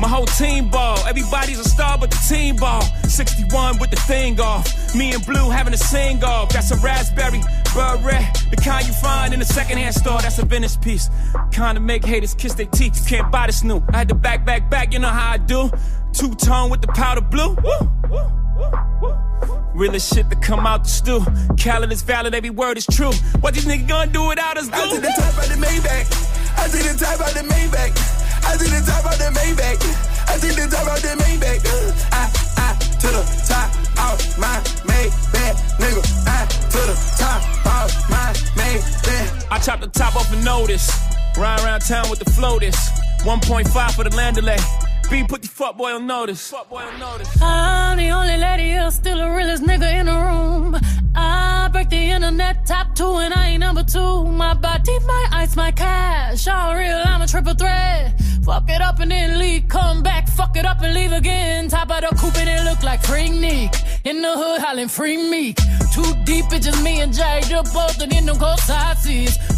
My 0.00 0.08
whole 0.08 0.26
team 0.26 0.68
ball. 0.70 0.98
Everybody's 1.06 1.58
a 1.58 1.64
star 1.64 1.96
but 1.98 2.10
the 2.10 2.18
team 2.28 2.56
ball. 2.56 2.82
61 3.08 3.78
with 3.78 3.90
the 3.90 3.96
thing 3.96 4.40
off. 4.40 4.94
Me 4.94 5.12
and 5.12 5.24
Blue 5.24 5.50
having 5.50 5.72
a 5.72 5.76
sing 5.76 6.22
off. 6.24 6.50
That's 6.50 6.70
a 6.70 6.76
raspberry 6.76 7.40
beret. 7.74 8.24
The 8.50 8.56
kind 8.56 8.86
you 8.86 8.92
find 8.94 9.32
in 9.32 9.40
a 9.40 9.44
secondhand 9.44 9.94
store. 9.94 10.20
That's 10.20 10.38
a 10.38 10.44
Venice 10.44 10.76
piece. 10.76 11.08
Kind 11.52 11.78
of 11.78 11.84
make 11.84 12.04
haters 12.04 12.34
kiss 12.34 12.54
their 12.54 12.66
teeth. 12.66 12.98
You 12.98 13.18
can't 13.18 13.30
buy 13.30 13.46
this 13.46 13.62
new. 13.62 13.82
I 13.92 13.98
had 13.98 14.08
to 14.08 14.14
back, 14.14 14.44
back, 14.44 14.68
back. 14.68 14.92
You 14.92 14.98
know 14.98 15.08
how 15.08 15.32
I 15.32 15.38
do. 15.38 15.70
Two 16.12 16.34
tone 16.34 16.70
with 16.70 16.80
the 16.80 16.88
powder 16.88 17.20
blue. 17.20 17.54
Woo, 17.54 17.90
woo, 18.10 18.30
woo, 19.02 19.18
Realest 19.74 20.14
shit 20.14 20.30
to 20.30 20.36
come 20.36 20.66
out 20.66 20.84
the 20.84 20.90
stew. 20.90 21.20
Khaled 21.58 21.90
is 21.90 22.02
valid, 22.02 22.34
every 22.34 22.50
word 22.50 22.78
is 22.78 22.86
true. 22.86 23.10
What 23.40 23.54
these 23.54 23.64
niggas 23.64 23.88
gonna 23.88 24.12
do 24.12 24.28
without 24.28 24.56
us? 24.56 24.68
Do? 24.68 24.74
I 24.74 24.88
see 24.88 24.98
the 24.98 25.08
top 25.08 25.42
of 25.42 25.48
the 25.48 25.66
Maybach. 25.66 26.58
I 26.58 26.68
see 26.68 26.88
the 26.88 26.98
top 27.04 27.20
of 27.26 27.34
the 27.34 27.40
Maybach. 27.52 28.23
I 28.46 28.56
see 28.56 28.70
the 28.70 28.82
top 28.86 29.04
of 29.04 29.18
the 29.18 29.28
Maybach. 29.38 29.80
I 30.28 30.36
see 30.38 30.52
the 30.54 30.66
top 30.68 30.86
of 30.88 31.02
the 31.02 31.12
Maybach. 31.22 31.64
Uh, 31.66 31.92
I, 32.12 32.22
I, 32.56 32.74
to 33.02 33.08
the 33.16 33.24
top 33.48 33.70
of 34.06 34.38
my 34.38 34.56
Maybach. 34.88 35.56
Nigga, 35.80 36.02
I, 36.26 36.46
to 36.72 36.80
the 36.90 36.96
top 37.18 37.42
of 37.66 38.10
my 38.10 38.32
Maybach. 38.58 39.46
I 39.50 39.58
chop 39.58 39.80
the 39.80 39.88
top 39.88 40.16
off 40.16 40.32
a 40.32 40.36
notice. 40.42 40.90
Ride 41.36 41.60
around 41.60 41.80
town 41.80 42.08
with 42.10 42.20
the 42.20 42.30
floaters. 42.30 42.76
1.5 43.22 43.94
for 43.96 44.04
the 44.04 44.14
land 44.16 44.36
delay. 44.36 44.58
B 45.10 45.22
put 45.24 45.42
the 45.42 45.48
fuck 45.48 45.76
boy 45.76 45.92
on 45.92 46.06
notice. 46.06 46.50
Fuck 46.50 46.70
boy 46.70 46.82
on 46.82 46.98
notice. 46.98 47.28
I'm 47.42 47.98
the 47.98 48.10
only 48.10 48.36
lady 48.36 48.64
here, 48.70 48.90
still 48.90 49.18
the 49.18 49.30
realest 49.30 49.62
nigga 49.62 50.00
in 50.00 50.06
the 50.06 50.12
room. 50.12 50.76
I 51.14 51.68
break 51.72 51.88
the 51.90 51.96
internet 51.96 52.66
top 52.66 52.94
two 52.94 53.16
and 53.16 53.32
I 53.32 53.48
ain't 53.48 53.60
number 53.60 53.84
two. 53.84 54.24
My 54.24 54.54
body, 54.54 54.98
my 55.06 55.28
ice, 55.32 55.56
my 55.56 55.70
cash. 55.72 56.48
All 56.48 56.74
real, 56.74 57.02
I'm 57.04 57.22
a 57.22 57.26
triple 57.26 57.54
threat. 57.54 57.93
Fuck 58.44 58.68
it 58.68 58.82
up 58.82 59.00
and 59.00 59.10
then 59.10 59.38
leave, 59.38 59.68
come 59.68 60.02
back, 60.02 60.28
fuck 60.28 60.54
it 60.56 60.66
up 60.66 60.82
and 60.82 60.92
leave 60.92 61.12
again. 61.12 61.68
Top 61.68 61.90
of 61.90 62.02
the 62.02 62.14
coupe 62.14 62.36
and 62.36 62.48
it 62.48 62.62
look 62.68 62.82
like 62.82 63.02
free 63.02 63.30
Nick. 63.30 63.72
In 64.04 64.20
the 64.20 64.36
hood, 64.36 64.60
hollering 64.60 64.88
free 64.88 65.16
Meek. 65.16 65.56
Too 65.94 66.04
deep, 66.24 66.44
it's 66.52 66.66
just 66.66 66.82
me 66.84 67.00
and 67.00 67.12
Jay, 67.12 67.40
just 67.48 67.72
both 67.72 67.98
and 68.02 68.12
in 68.12 68.26
them 68.26 68.36
cold 68.36 68.60
sides. 68.60 69.06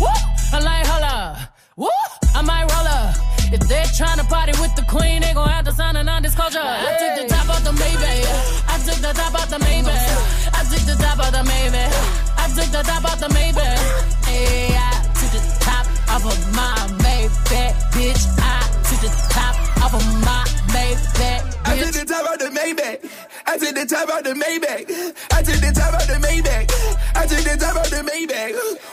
Woo! 0.00 0.06
I 0.52 0.60
like 0.60 0.86
holla. 0.86 1.50
Woo! 1.76 1.88
I 2.34 2.42
might 2.42 2.70
roll 2.70 2.86
up. 2.86 3.16
If 3.52 3.66
they're 3.66 3.90
trying 3.96 4.18
to 4.18 4.24
party 4.24 4.52
with 4.60 4.74
the 4.76 4.82
queen, 4.82 5.22
they 5.22 5.34
gon' 5.34 5.48
have 5.48 5.64
to 5.64 5.72
sign 5.72 5.96
a 5.96 6.04
non-disclosure. 6.04 6.60
I 6.62 6.94
took 6.94 7.22
the 7.22 7.34
top 7.34 7.48
off 7.48 7.64
the 7.64 7.70
Maybach. 7.70 8.70
I 8.70 8.78
took 8.86 9.02
the 9.02 9.12
top 9.12 9.34
off 9.34 9.50
the 9.50 9.58
Maybach. 9.58 10.54
I 10.54 10.62
took 10.62 10.82
the 10.86 10.94
top 11.02 11.18
off 11.18 11.32
the 11.32 11.42
Maybach. 11.42 11.90
I 12.38 12.46
took 12.54 12.70
the 12.70 12.82
top 12.82 13.04
off 13.04 13.18
the 13.18 13.28
Maybach. 13.34 14.26
Hey, 14.26 14.76
I 14.78 15.02
took 15.18 15.30
the 15.34 15.42
top 15.58 15.86
off 16.08 16.24
of 16.24 16.38
my 16.54 16.86
Maybach, 17.02 17.74
bitch. 17.90 18.26
I 18.38 18.65
took 18.88 19.00
the 19.00 19.10
top 19.30 19.94
of 19.94 20.02
my 20.24 20.44
Maybach, 20.70 21.02
bitch. 21.18 21.56
I 21.64 21.78
took 21.78 21.92
the 21.92 22.04
top 22.06 22.30
off 22.30 22.38
the 22.38 22.50
Maybach. 22.54 22.98
I 23.46 23.58
took 23.58 23.74
the 23.74 23.84
top 23.86 24.08
off 24.08 24.22
the 24.22 24.34
Maybach. 24.34 24.86
I 25.32 25.42
took 25.42 25.60
the 25.60 25.72
top 25.74 25.94
off 25.94 26.06
the 26.06 26.14
Maybach. 26.14 26.66
I 27.14 27.26
took 27.26 27.42
the 27.42 27.56
top 27.58 27.76
off 27.76 27.90
the 27.90 28.02
Maybach. 28.06 28.52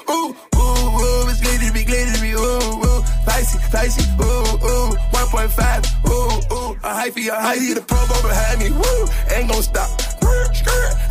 Ooh, 0.09 0.13
ooh, 0.13 0.33
ooh, 0.57 1.29
it's 1.29 1.41
glittery, 1.41 1.83
glittery, 1.83 2.31
ooh, 2.31 2.85
ooh. 2.85 3.03
Dicey, 3.25 3.59
dicey, 3.71 4.03
ooh, 4.21 4.57
ooh. 4.65 4.97
1.5, 5.13 6.09
ooh, 6.09 6.55
ooh. 6.55 6.71
A 6.83 6.89
hyphy, 6.89 7.27
a 7.29 7.37
hyphy. 7.37 7.71
I 7.71 7.73
the 7.73 7.81
promo 7.81 8.21
behind 8.21 8.59
me, 8.59 8.71
woo. 8.71 9.35
Ain't 9.35 9.49
gon' 9.51 9.61
stop. 9.61 9.89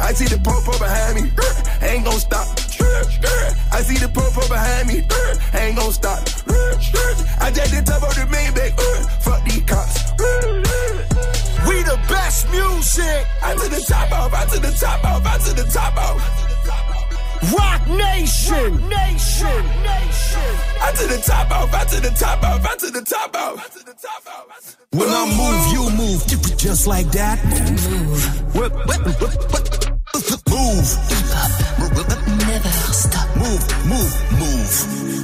I 0.00 0.12
see 0.14 0.26
the 0.26 0.38
popo 0.42 0.76
behind 0.78 1.22
me, 1.22 1.30
ain't 1.88 2.04
gon' 2.04 2.18
stop. 2.18 2.61
I 3.72 3.80
see 3.82 3.96
the 3.96 4.08
purple 4.08 4.46
behind 4.48 4.88
me, 4.88 5.02
ain't 5.58 5.76
gon' 5.76 5.92
stop. 5.92 6.20
I 7.40 7.50
just 7.50 7.72
the 7.74 7.82
top 7.84 8.02
of 8.02 8.14
the 8.14 8.26
main 8.30 8.52
Maybach, 8.52 8.72
fuck 9.22 9.42
these 9.44 9.62
cops. 9.64 10.12
We 11.66 11.82
the 11.82 11.98
best 12.08 12.50
music. 12.50 13.26
I 13.42 13.54
to 13.54 13.68
the 13.68 13.80
top 13.88 14.12
off, 14.12 14.34
I 14.34 14.44
to 14.46 14.60
the 14.60 14.72
top 14.72 15.04
off, 15.04 15.26
I 15.26 15.38
to 15.38 15.54
the 15.54 15.64
top 15.70 15.96
off. 15.96 16.20
Rock 17.52 17.88
Nation, 17.88 18.88
Nation, 18.88 19.62
Nation. 19.82 20.52
I 20.80 20.92
to 20.94 21.06
the 21.06 21.22
top 21.24 21.50
off, 21.50 21.74
I 21.74 21.84
to 21.84 22.00
the 22.00 22.10
top 22.10 22.42
off, 22.44 22.66
I 22.66 22.76
to 22.76 22.90
the 22.90 23.02
top 23.02 23.34
off. 23.36 24.76
When 24.92 25.08
I 25.08 25.24
move, 25.40 25.72
you 25.72 25.90
move, 25.96 26.26
just 26.58 26.86
like 26.86 27.10
that. 27.12 27.42
Move. 28.54 29.81
Move. 30.14 30.98
Never 32.46 32.92
stop. 32.92 33.28
Move, 33.36 33.64
move, 33.86 34.14
move. 34.38 35.22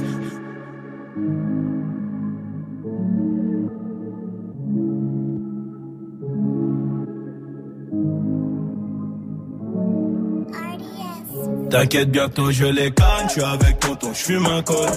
T'inquiète, 11.69 12.09
bientôt 12.09 12.51
je 12.51 12.65
les 12.65 12.91
canne, 12.91 13.29
suis 13.29 13.43
avec 13.43 13.79
tonton, 13.79 14.11
je 14.13 14.23
fume 14.23 14.45
un 14.47 14.63
col. 14.63 14.89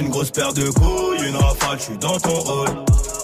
Une 0.00 0.08
grosse 0.08 0.30
paire 0.32 0.52
de 0.52 0.68
couilles, 0.70 1.28
une 1.28 1.36
rafale, 1.36 1.78
je 1.78 1.84
suis 1.84 1.98
dans 1.98 2.18
ton 2.18 2.34
rôle. 2.34 2.84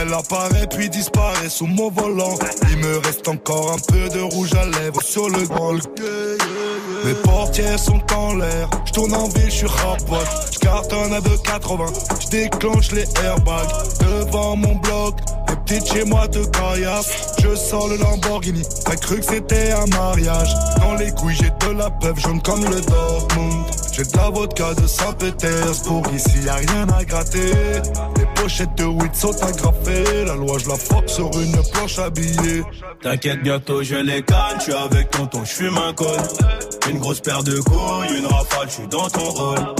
Elle 0.00 0.14
apparaît 0.14 0.66
puis 0.68 0.88
disparaît 0.88 1.48
sous 1.48 1.66
mon 1.66 1.90
volant. 1.90 2.34
Il 2.70 2.78
me 2.78 2.98
reste 2.98 3.28
encore 3.28 3.72
un 3.72 3.92
peu 3.92 4.08
de 4.08 4.20
rouge 4.20 4.52
à 4.54 4.64
lèvres 4.64 5.02
sur 5.02 5.28
le 5.28 5.46
grand. 5.46 5.74
Mes 7.04 7.14
portières 7.14 7.78
sont 7.78 8.00
en 8.14 8.34
l'air, 8.34 8.70
je 8.84 8.92
tourne 8.92 9.14
en 9.14 9.28
ville, 9.28 9.50
je 9.50 9.56
suis 9.56 9.66
rapote. 9.66 10.28
Je 10.52 10.58
cartonne 10.60 11.12
à 11.12 11.20
2,80, 11.20 12.22
je 12.22 12.28
déclenche 12.28 12.92
les 12.92 13.04
airbags 13.24 13.68
devant 14.00 14.56
mon 14.56 14.76
bloc. 14.76 15.16
Les 15.48 15.56
petites 15.56 15.92
chez 15.92 16.04
moi 16.04 16.28
te 16.28 16.38
caillassent, 16.46 17.34
je 17.42 17.54
sors 17.54 17.88
le 17.88 17.96
Lamborghini. 17.96 18.62
T'as 18.84 18.96
cru 18.96 19.18
que 19.18 19.26
c'était 19.26 19.72
un 19.72 19.86
mariage? 19.86 20.54
Dans 20.80 20.94
les 20.94 21.10
couilles, 21.12 21.36
j'ai 21.36 21.50
de 21.66 21.72
la 21.76 21.90
peuple 21.90 22.20
jaune 22.20 22.40
comme 22.42 22.64
le 22.64 22.80
Dortmund. 22.80 23.64
J'ai 24.02 24.10
de 24.10 24.16
la 24.16 24.30
vodka 24.30 24.74
de 24.74 24.86
Saint-Pétersbourg, 24.86 26.02
ici 26.12 26.42
y 26.44 26.48
a 26.48 26.54
rien 26.54 26.88
à 26.88 27.04
gratter. 27.04 27.52
Les 28.16 28.26
pochettes 28.34 28.74
de 28.74 28.84
weed 28.84 29.14
sont 29.14 29.44
agrafées, 29.44 30.24
la 30.26 30.34
loi 30.34 30.58
je 30.58 30.68
la 30.68 30.76
frappe 30.76 31.08
sur 31.08 31.30
une 31.38 31.56
planche 31.72 31.98
habillée. 32.00 32.64
T'inquiète, 33.00 33.42
bientôt 33.42 33.82
je 33.84 33.94
les 33.94 34.22
canne, 34.22 34.56
je 34.58 34.62
suis 34.62 34.72
avec 34.72 35.10
tonton, 35.10 35.44
je 35.44 35.52
fume 35.52 35.78
un 35.78 35.92
col. 35.92 36.18
Une 36.90 36.98
grosse 36.98 37.20
paire 37.20 37.44
de 37.44 37.60
couilles, 37.60 38.18
une 38.18 38.26
rafale, 38.26 38.68
je 38.68 38.72
suis 38.72 38.88
dans 38.88 39.08
ton 39.08 39.24
rôle. 39.24 39.74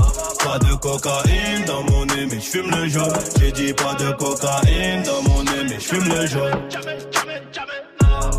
Pas 0.44 0.58
de 0.58 0.74
cocaïne 0.74 1.64
dans 1.66 1.82
mon 1.82 2.06
nez, 2.06 2.26
mais 2.30 2.38
je 2.38 2.46
fume 2.46 2.70
le 2.70 2.88
jaune. 2.88 3.12
J'ai 3.40 3.50
dit 3.50 3.72
pas 3.72 3.94
de 3.94 4.12
cocaïne 4.12 5.02
dans 5.02 5.30
mon 5.30 5.42
nez, 5.42 5.64
mais 5.68 5.80
je 5.80 5.84
fume 5.84 6.08
le 6.08 6.26
jaune. 6.26 6.62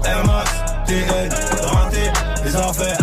Air 0.06 0.26
Max, 0.26 0.52
TN, 0.88 1.30
raté, 1.66 2.12
les 2.46 2.56
affaires. 2.56 3.03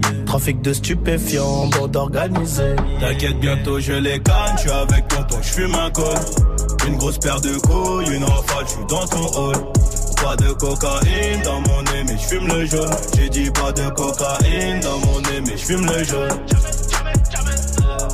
Trafic 0.31 0.61
de 0.61 0.71
stupéfiants, 0.71 1.67
bande 1.67 1.93
organisée. 1.97 2.77
T'inquiète, 3.01 3.37
bientôt 3.41 3.81
je 3.81 3.91
les 3.91 4.17
gagne, 4.17 4.55
je 4.55 4.61
suis 4.61 4.71
avec 4.71 5.05
tonton, 5.09 5.37
je 5.41 5.49
fume 5.49 5.75
un 5.75 5.91
col. 5.91 6.05
Une 6.87 6.95
grosse 6.95 7.17
paire 7.17 7.41
de 7.41 7.53
couilles, 7.59 8.15
une 8.15 8.23
rafale, 8.23 8.63
je 8.63 8.71
suis 8.71 8.85
dans 8.87 9.05
ton 9.07 9.27
hall. 9.37 9.55
Pas 10.23 10.37
de 10.37 10.53
cocaïne 10.53 11.41
dans 11.43 11.59
mon 11.59 11.81
nez, 11.81 12.03
mais 12.07 12.17
je 12.17 12.27
fume 12.27 12.47
le 12.47 12.65
jaune. 12.65 12.95
J'ai 13.13 13.27
dit 13.27 13.51
pas 13.51 13.73
de 13.73 13.89
cocaïne 13.89 14.79
dans 14.79 14.99
mon 14.99 15.19
nez, 15.19 15.41
mais 15.45 15.57
je 15.57 15.65
fume 15.65 15.85
le 15.85 16.01
jaune. 16.05 16.29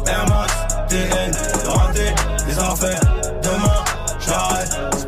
Air 0.08 0.26
Max, 0.28 0.54
TN, 0.90 1.32
les 2.48 2.58
affaires. 2.58 3.02
Demain, 3.44 3.84
j'arrête, 4.28 5.08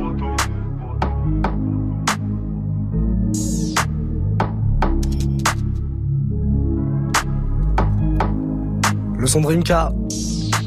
Le 9.21 9.27
son 9.27 9.41
de 9.41 9.45
Rimka. 9.45 9.93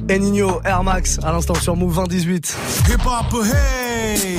Et 0.08 0.16
Nino, 0.16 0.60
Air 0.64 0.84
Max, 0.84 1.18
à 1.24 1.32
l'instant 1.32 1.54
sur 1.54 1.74
Move 1.74 1.96
2018. 1.96 2.56
Hip 2.88 3.00
hop, 3.04 3.44
hey! 3.44 4.38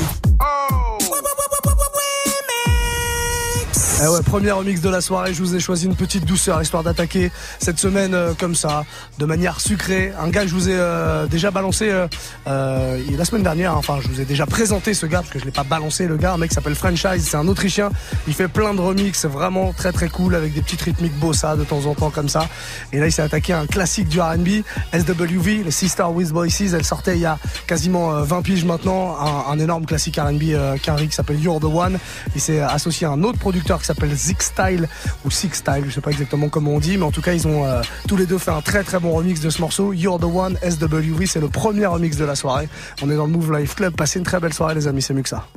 Eh 4.03 4.08
ouais, 4.08 4.21
premier 4.23 4.51
remix 4.51 4.81
de 4.81 4.89
la 4.89 4.99
soirée, 4.99 5.34
je 5.34 5.41
vous 5.41 5.55
ai 5.55 5.60
choisi 5.62 5.86
une 5.86 5.95
petite 5.95 6.25
douceur 6.25 6.62
histoire 6.62 6.84
d'attaquer 6.84 7.31
cette 7.60 7.79
semaine 7.79 8.13
euh, 8.13 8.34
comme 8.38 8.53
ça, 8.53 8.84
de 9.19 9.25
manière 9.25 9.62
sucrée. 9.62 10.12
Un 10.19 10.27
gars 10.27 10.41
que 10.41 10.49
je 10.49 10.53
vous 10.53 10.67
ai 10.69 10.75
euh, 10.75 11.27
déjà 11.27 11.49
balancé 11.49 11.89
euh, 11.89 12.05
euh, 12.47 13.01
la 13.17 13.23
semaine 13.23 13.43
dernière, 13.43 13.71
hein. 13.71 13.77
enfin 13.77 13.99
je 14.01 14.10
vous 14.10 14.19
ai 14.19 14.25
déjà 14.25 14.45
présenté 14.45 14.93
ce 14.93 15.05
gars 15.05 15.19
parce 15.19 15.29
que 15.29 15.39
je 15.39 15.45
l'ai 15.45 15.51
pas 15.51 15.63
balancé 15.63 16.08
le 16.08 16.17
gars, 16.17 16.34
un 16.34 16.38
mec 16.38 16.49
qui 16.49 16.55
s'appelle 16.55 16.75
Franchise, 16.75 17.25
c'est 17.25 17.38
un 17.38 17.47
Autrichien, 17.47 17.89
il 18.27 18.34
fait 18.34 18.49
plein 18.49 18.73
de 18.73 18.81
remix, 18.81 19.25
vraiment 19.25 19.71
très 19.71 19.93
très 19.93 20.10
cool 20.10 20.36
avec 20.36 20.53
des 20.53 20.62
petites 20.62 20.81
rythmiques 20.81 21.17
bossa 21.17 21.55
de 21.55 21.63
temps 21.63 21.86
en 21.86 21.95
temps 21.95 22.10
comme 22.10 22.27
ça. 22.27 22.49
Et 22.91 22.99
là 22.99 23.08
il 23.08 23.13
s'est 23.13 23.21
attaqué 23.21 23.53
à 23.53 23.60
un 23.60 23.65
classique 23.65 24.10
du 24.10 24.19
R&B, 24.19 24.65
SWV, 24.93 25.63
les 25.63 25.71
Sister 25.71 26.03
with 26.03 26.31
Voices, 26.31 26.73
elle 26.73 26.84
sortait 26.84 27.15
il 27.15 27.21
y 27.21 27.25
a 27.25 27.39
quasiment 27.65 28.13
euh, 28.13 28.23
20 28.23 28.41
piges 28.41 28.65
maintenant, 28.65 29.15
un, 29.21 29.53
un 29.53 29.60
énorme 29.60 29.86
classique 29.86 30.17
R&B 30.17 30.49
euh, 30.49 30.75
qu'un 30.77 30.97
qui 30.97 31.12
s'appelle 31.12 31.39
You're 31.39 31.62
the 31.62 31.65
One. 31.65 31.97
Il 32.36 32.41
s'est 32.41 32.60
associé 32.60 33.08
à 33.08 33.12
un 33.12 33.23
autre 33.23 33.39
producteur 33.39 33.84
s'appelle 33.85 34.13
Zig 34.13 34.41
Style 34.41 34.87
ou 35.23 35.31
Six 35.31 35.53
Style, 35.53 35.83
je 35.87 35.91
sais 35.91 36.01
pas 36.01 36.11
exactement 36.11 36.49
comment 36.49 36.71
on 36.71 36.79
dit, 36.79 36.97
mais 36.97 37.05
en 37.05 37.11
tout 37.11 37.21
cas 37.21 37.33
ils 37.33 37.47
ont 37.47 37.65
euh, 37.65 37.81
tous 38.07 38.17
les 38.17 38.25
deux 38.25 38.37
fait 38.37 38.51
un 38.51 38.61
très 38.61 38.83
très 38.83 38.99
bon 38.99 39.13
remix 39.13 39.39
de 39.41 39.49
ce 39.49 39.61
morceau. 39.61 39.93
You're 39.93 40.19
the 40.19 40.23
One, 40.23 40.57
SWV, 40.63 41.25
c'est 41.25 41.39
le 41.39 41.49
premier 41.49 41.85
remix 41.85 42.17
de 42.17 42.25
la 42.25 42.35
soirée. 42.35 42.67
On 43.01 43.09
est 43.09 43.15
dans 43.15 43.25
le 43.25 43.31
Move 43.31 43.57
Life 43.57 43.75
Club, 43.75 43.95
passez 43.95 44.19
une 44.19 44.25
très 44.25 44.39
belle 44.39 44.53
soirée 44.53 44.75
les 44.75 44.87
amis, 44.87 45.01
c'est 45.01 45.13
mieux 45.13 45.23
que 45.23 45.29
ça. 45.29 45.47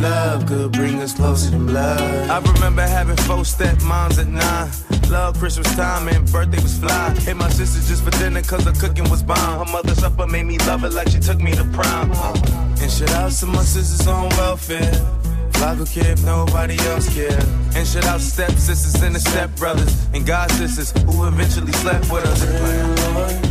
Love 0.00 0.46
could 0.46 0.72
bring 0.72 1.00
us 1.00 1.14
closer 1.14 1.50
than 1.50 1.66
blood. 1.66 2.30
I 2.30 2.38
remember 2.52 2.82
having 2.82 3.16
four 3.18 3.44
stepmoms 3.44 4.18
at 4.18 4.28
nine. 4.28 5.10
Love 5.10 5.38
Christmas 5.38 5.74
time 5.76 6.08
and 6.08 6.30
birthday 6.30 6.62
was 6.62 6.78
fly. 6.78 7.10
Hit 7.20 7.36
my 7.36 7.48
sister 7.50 7.80
just 7.88 8.04
for 8.04 8.10
dinner 8.18 8.42
cause 8.42 8.64
the 8.64 8.72
cooking 8.72 9.08
was 9.10 9.22
bomb. 9.22 9.66
Her 9.66 9.72
mother 9.72 9.94
supper 9.94 10.26
made 10.26 10.46
me 10.46 10.58
love 10.58 10.84
it 10.84 10.92
like 10.92 11.08
she 11.08 11.18
took 11.18 11.40
me 11.40 11.52
to 11.52 11.64
prom. 11.72 12.12
And 12.80 12.90
shout 12.90 13.10
out 13.10 13.32
to 13.32 13.46
my 13.46 13.62
sisters 13.62 14.06
on 14.06 14.28
welfare. 14.30 15.20
Could 15.60 15.88
care 15.88 16.12
if 16.12 16.24
nobody 16.24 16.78
else 16.88 17.12
care. 17.14 17.38
And 17.76 17.86
shout 17.86 18.06
out 18.06 18.20
step 18.20 18.50
sisters 18.52 19.02
and 19.02 19.14
the 19.14 19.20
step 19.20 19.54
brothers 19.56 20.06
and 20.14 20.26
god 20.26 20.50
sisters 20.52 20.90
who 21.02 21.26
eventually 21.26 21.72
slept 21.72 22.10
with 22.10 22.24
us. 22.24 22.40
Lord, 23.14 23.49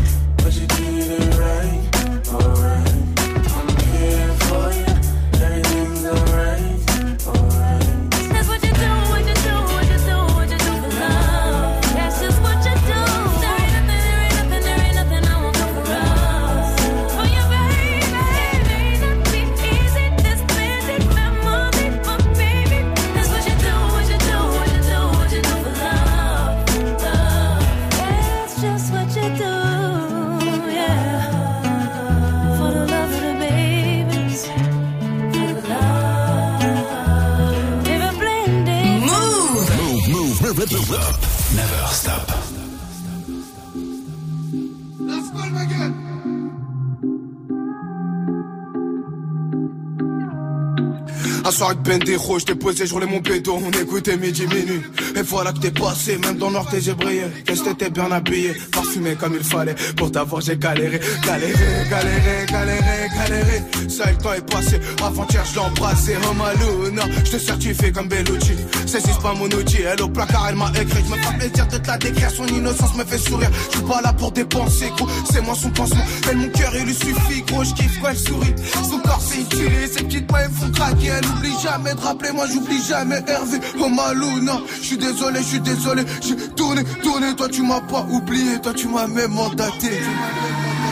Un 51.50 51.52
soir 51.52 51.72
avec 51.72 51.82
Bendero, 51.82 52.38
je 52.38 52.46
t'ai 52.46 52.54
posé, 52.54 52.86
je 52.86 52.94
roulais 52.94 53.08
mon 53.08 53.22
béton, 53.22 53.60
on 53.66 53.72
écoutait 53.72 54.16
midi 54.18 54.46
minuit. 54.46 54.84
Et 55.16 55.24
voilà 55.24 55.52
que 55.52 55.58
t'es 55.58 55.72
passé, 55.72 56.20
même 56.20 56.38
dans 56.38 56.52
l'or 56.52 56.68
j'ai 56.80 56.94
brillé. 56.94 57.24
Qu'est-ce 57.44 57.64
que 57.64 57.70
t'étais 57.70 57.90
bien 57.90 58.12
habillé, 58.12 58.54
parfumé 58.72 59.16
comme 59.16 59.34
il 59.34 59.44
fallait. 59.44 59.74
Pour 59.98 60.12
t'avoir 60.12 60.44
j'ai 60.44 60.58
galéré, 60.58 61.00
galéré, 61.26 61.54
galéré, 61.90 62.46
galéré, 62.52 63.10
galéré. 63.16 63.64
Ça 63.90 64.12
le 64.12 64.18
temps 64.20 64.34
est 64.34 64.48
passé, 64.48 64.80
avant-hier 65.04 65.44
je 65.44 65.54
l'ai 65.56 65.60
embrassé. 65.60 66.16
Oh 66.22 66.34
Maluna, 66.36 67.02
je 67.26 67.32
te 67.32 67.38
certifie 67.40 67.92
comme 67.92 68.08
Bellucci. 68.08 68.54
Saisis 68.86 69.18
pas 69.20 69.34
mon 69.34 69.46
outil, 69.46 69.82
elle 69.82 70.04
au 70.04 70.08
placard 70.08 70.50
elle 70.50 70.56
m'a 70.56 70.72
écrit. 70.80 71.04
Je 71.04 71.12
me 71.12 71.18
fais 71.18 71.38
plaisir 71.40 71.68
de 71.68 71.78
te 71.78 71.88
la 71.88 71.98
décrire, 71.98 72.30
son 72.30 72.46
innocence 72.46 72.96
me 72.96 73.04
fait 73.04 73.18
sourire. 73.18 73.50
Je 73.72 73.78
suis 73.78 73.88
pas 73.88 74.02
là 74.04 74.14
pour 74.14 74.32
dépenser, 74.32 74.92
gros, 74.96 75.08
c'est 75.32 75.42
moi 75.42 75.56
son 75.56 75.72
pansement. 75.72 76.06
Elle 76.30 76.38
mon 76.38 76.50
cœur 76.50 76.72
il 76.76 76.86
lui 76.86 76.94
suffit, 76.94 77.42
gros, 77.48 77.64
je 77.64 77.74
kiffe 77.74 78.00
quand 78.04 78.10
elle 78.10 78.20
sourit. 78.20 78.54
Son 78.88 79.00
corps 79.00 79.22
c'est 79.28 79.42
utile, 79.42 79.90
ses 79.92 80.04
petites 80.04 80.32
mains 80.32 80.42
elles 80.44 80.52
font 80.52 80.72
craquer. 80.72 81.08
Elle 81.08 81.39
oublie 81.40 81.60
jamais 81.62 81.94
de 81.94 82.00
rappeler, 82.00 82.32
moi 82.32 82.46
j'oublie 82.52 82.82
jamais 82.84 83.22
Hervé. 83.28 83.60
Oh 83.80 83.90
Maluna, 83.90 84.60
je 84.82 84.86
suis 84.86 84.98
désolé, 84.98 85.40
je 85.40 85.46
suis 85.46 85.60
désolé. 85.60 86.04
J'ai 86.22 86.36
tourné, 86.56 86.84
tourné, 87.02 87.36
toi 87.36 87.48
tu 87.50 87.62
m'as 87.62 87.82
pas 87.82 88.06
oublié, 88.10 88.60
toi 88.62 88.74
tu 88.74 88.88
m'as 88.88 89.08
même 89.08 89.32
mandaté. 89.32 90.00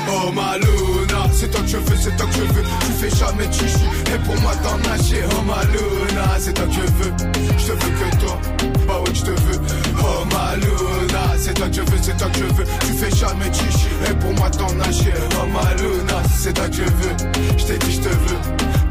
Oh 0.09 0.31
Maluna, 0.31 1.29
c'est 1.33 1.51
toi 1.51 1.61
que 1.61 1.67
je 1.67 1.77
veux, 1.77 1.97
c'est 2.01 2.15
toi 2.15 2.25
que 2.27 2.33
je 2.33 2.53
veux. 2.53 2.63
Tu 2.63 2.91
fais 2.99 3.15
jamais 3.15 3.51
chichi, 3.51 3.85
et 4.13 4.19
pour 4.25 4.35
moi 4.41 4.53
t'en 4.63 4.77
nager. 4.89 5.23
Oh 5.31 5.43
Maluna, 5.45 6.39
c'est 6.39 6.53
toi 6.53 6.65
que 6.65 6.73
je 6.73 6.79
veux. 6.79 7.13
Je 7.57 7.65
te 7.65 7.71
veux 7.71 7.77
que 7.77 8.25
toi, 8.25 8.39
bah 8.87 9.01
ouais, 9.01 9.13
je 9.13 9.21
te 9.21 9.31
veux. 9.31 9.86
Oh 9.99 10.25
Maluna, 10.31 11.35
c'est 11.37 11.53
toi 11.53 11.67
que 11.67 11.75
je 11.75 11.81
veux, 11.81 11.97
c'est 12.01 12.17
toi 12.17 12.27
que 12.29 12.39
je 12.39 12.43
veux. 12.43 12.65
Tu 12.85 12.93
fais 12.93 13.15
jamais 13.15 13.53
chichi, 13.53 13.87
et 14.09 14.13
pour 14.15 14.33
moi 14.33 14.49
t'en 14.49 14.73
nager. 14.73 15.13
Oh 15.41 15.45
Maluna, 15.47 16.21
c'est 16.37 16.53
toi 16.53 16.67
que 16.67 16.75
je 16.75 16.83
veux. 16.83 17.57
Je 17.57 17.65
t'ai 17.65 17.77
dit, 17.79 17.91
je 17.93 18.01
te 18.01 18.09
veux, 18.09 18.37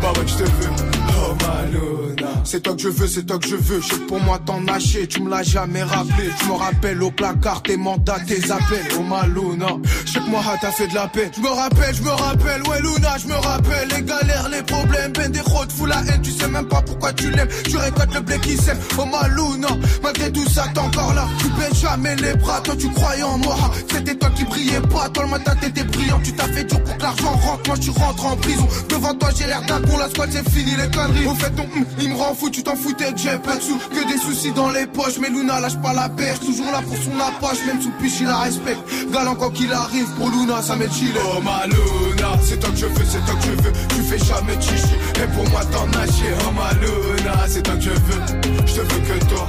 bah 0.01 0.13
ouais, 0.17 0.27
je 0.27 0.35
te 0.35 0.43
veux. 0.43 0.71
Oh 1.19 1.35
Maluna, 1.47 2.29
c'est 2.45 2.63
toi 2.63 2.75
que 2.75 2.83
je 2.83 2.89
veux, 2.89 3.07
c'est 3.07 3.25
toi 3.25 3.39
que 3.39 3.49
je 3.49 3.57
veux. 3.57 3.81
Je 3.81 3.95
pour 4.07 4.21
moi 4.21 4.39
t'en 4.45 4.61
nager, 4.61 5.07
tu 5.07 5.23
me 5.23 5.31
l'as 5.31 5.43
jamais 5.43 5.83
rappelé. 5.83 6.31
Tu 6.39 6.47
me 6.47 6.53
rappelles 6.55 7.03
au 7.03 7.11
placard 7.11 7.63
tes 7.63 7.77
mandats, 7.77 8.19
tes 8.27 8.51
appels. 8.51 8.87
Oh 8.99 9.03
Maluna, 9.03 9.79
je 10.05 10.13
sais 10.13 10.19
que 10.21 10.29
moi 10.29 10.43
t'as 10.61 10.73
fait 10.73 10.89
de 10.89 10.95
la 10.95 11.09
peine. 11.09 11.31
Je 11.35 11.41
me 11.41 11.49
rappelle, 11.49 11.95
je 11.95 12.03
me 12.03 12.11
rappelle, 12.11 12.63
ouais 12.69 12.81
Luna, 12.81 13.17
je 13.19 13.29
me 13.29 13.35
rappelle. 13.35 13.89
Les 13.89 14.03
galères, 14.03 14.49
les 14.51 14.63
problèmes, 14.63 15.13
ben 15.13 15.31
des 15.31 15.41
routes, 15.41 15.73
fous 15.73 15.87
la 15.87 16.01
haine. 16.09 16.21
Tu 16.23 16.31
sais 16.31 16.49
même 16.49 16.67
pas 16.67 16.83
pourquoi 16.83 17.13
tu 17.13 17.31
l'aimes. 17.31 17.49
Tu 17.69 17.77
récoltes 17.77 18.15
le 18.15 18.21
blé 18.21 18.39
qui 18.41 18.57
sème. 18.57 18.79
Oh 18.99 19.05
Maluna, 19.07 19.69
malgré 20.03 20.31
tout 20.31 20.49
ça 20.49 20.67
t'es 20.75 20.81
encore 20.97 21.15
là. 21.15 21.27
Tu 21.39 21.49
baisses 21.51 21.81
jamais 21.81 22.17
les 22.17 22.35
bras, 22.35 22.61
toi 22.61 22.75
tu 22.79 22.89
croyais 22.91 23.23
en 23.23 23.39
moi. 23.39 23.57
C'était 23.91 24.15
toi 24.15 24.31
qui 24.31 24.45
brillais 24.45 24.81
pas, 24.81 25.09
toi 25.09 25.25
le 25.25 25.31
matin 25.31 25.55
t'étais 25.61 25.85
brillant. 25.85 26.21
Tu 26.23 26.33
t'as 26.33 26.49
fait 26.49 26.65
dur 26.65 26.83
pour 26.83 26.97
que 26.97 27.03
l'argent 27.03 27.33
rentre, 27.33 27.63
moi 27.67 27.77
tu 27.79 27.91
rentres 27.91 28.27
en 28.27 28.37
prison. 28.37 28.67
Devant 28.89 29.15
toi 29.15 29.29
j'ai 29.37 29.47
l'air 29.47 29.63
d'un 29.63 29.81
con, 29.81 29.99
la 29.99 30.09
squad 30.09 30.31
c'est 30.33 30.49
fini 30.51 30.73
les 30.77 30.91
conneries. 30.91 31.27
Au 31.27 31.35
fait 31.35 31.51
ton 31.51 31.65
hum, 31.65 31.85
il 32.01 32.11
me 32.11 32.17
rend 32.17 32.35
fous, 32.35 32.51
tu 32.51 32.63
t'en 32.63 32.77
foutais 32.77 33.13
que 33.13 33.19
j'ai 33.19 33.39
pas 33.39 33.57
de 33.57 33.63
sous, 33.63 33.79
que 33.79 34.13
des 34.13 34.19
soucis 34.19 34.53
dans 34.53 34.71
les 34.71 34.87
poches. 34.87 35.19
Mais 35.21 35.29
Luna 35.29 35.61
lâche 35.61 35.77
pas 35.83 35.93
la 35.93 36.09
perche, 36.09 36.41
toujours 36.41 36.71
là 36.73 36.81
pour 36.83 36.97
son 36.97 37.19
approche, 37.21 37.65
même 37.67 37.81
sous 37.81 37.91
piche, 38.01 38.21
il 38.21 38.27
la 38.27 38.39
respecte. 38.39 38.81
Galant 39.13 39.35
quand 39.35 39.51
qu'il 39.51 39.73
arrive, 39.73 40.09
pour 40.17 40.31
Luna, 40.31 40.63
ça 40.63 40.77
m'est 40.77 40.93
chill. 40.93 41.13
Oh 41.17 41.41
ma 41.43 41.67
Luna, 41.67 42.39
c'est 42.43 42.59
toi 42.59 42.71
que 42.71 42.77
je 42.77 42.87
veux, 42.87 43.05
c'est 43.05 43.25
toi 43.25 43.35
que 43.35 43.47
je 43.47 43.63
veux. 43.63 43.73
Tu 43.89 44.03
fais 44.03 44.19
jamais 44.19 44.61
chichi, 44.61 44.95
et 45.23 45.27
pour 45.35 45.49
moi 45.51 45.61
t'en 45.67 45.87
as 45.99 46.07
chier. 46.07 46.33
Oh 46.47 46.53
ma 46.53 46.73
Luna, 46.81 47.45
c'est 47.49 47.63
toi 47.63 47.75
que 47.75 47.83
je 47.83 47.91
veux. 47.91 48.67
Je 48.67 48.75
te 48.75 48.81
veux 48.81 49.01
que 49.01 49.25
toi, 49.27 49.47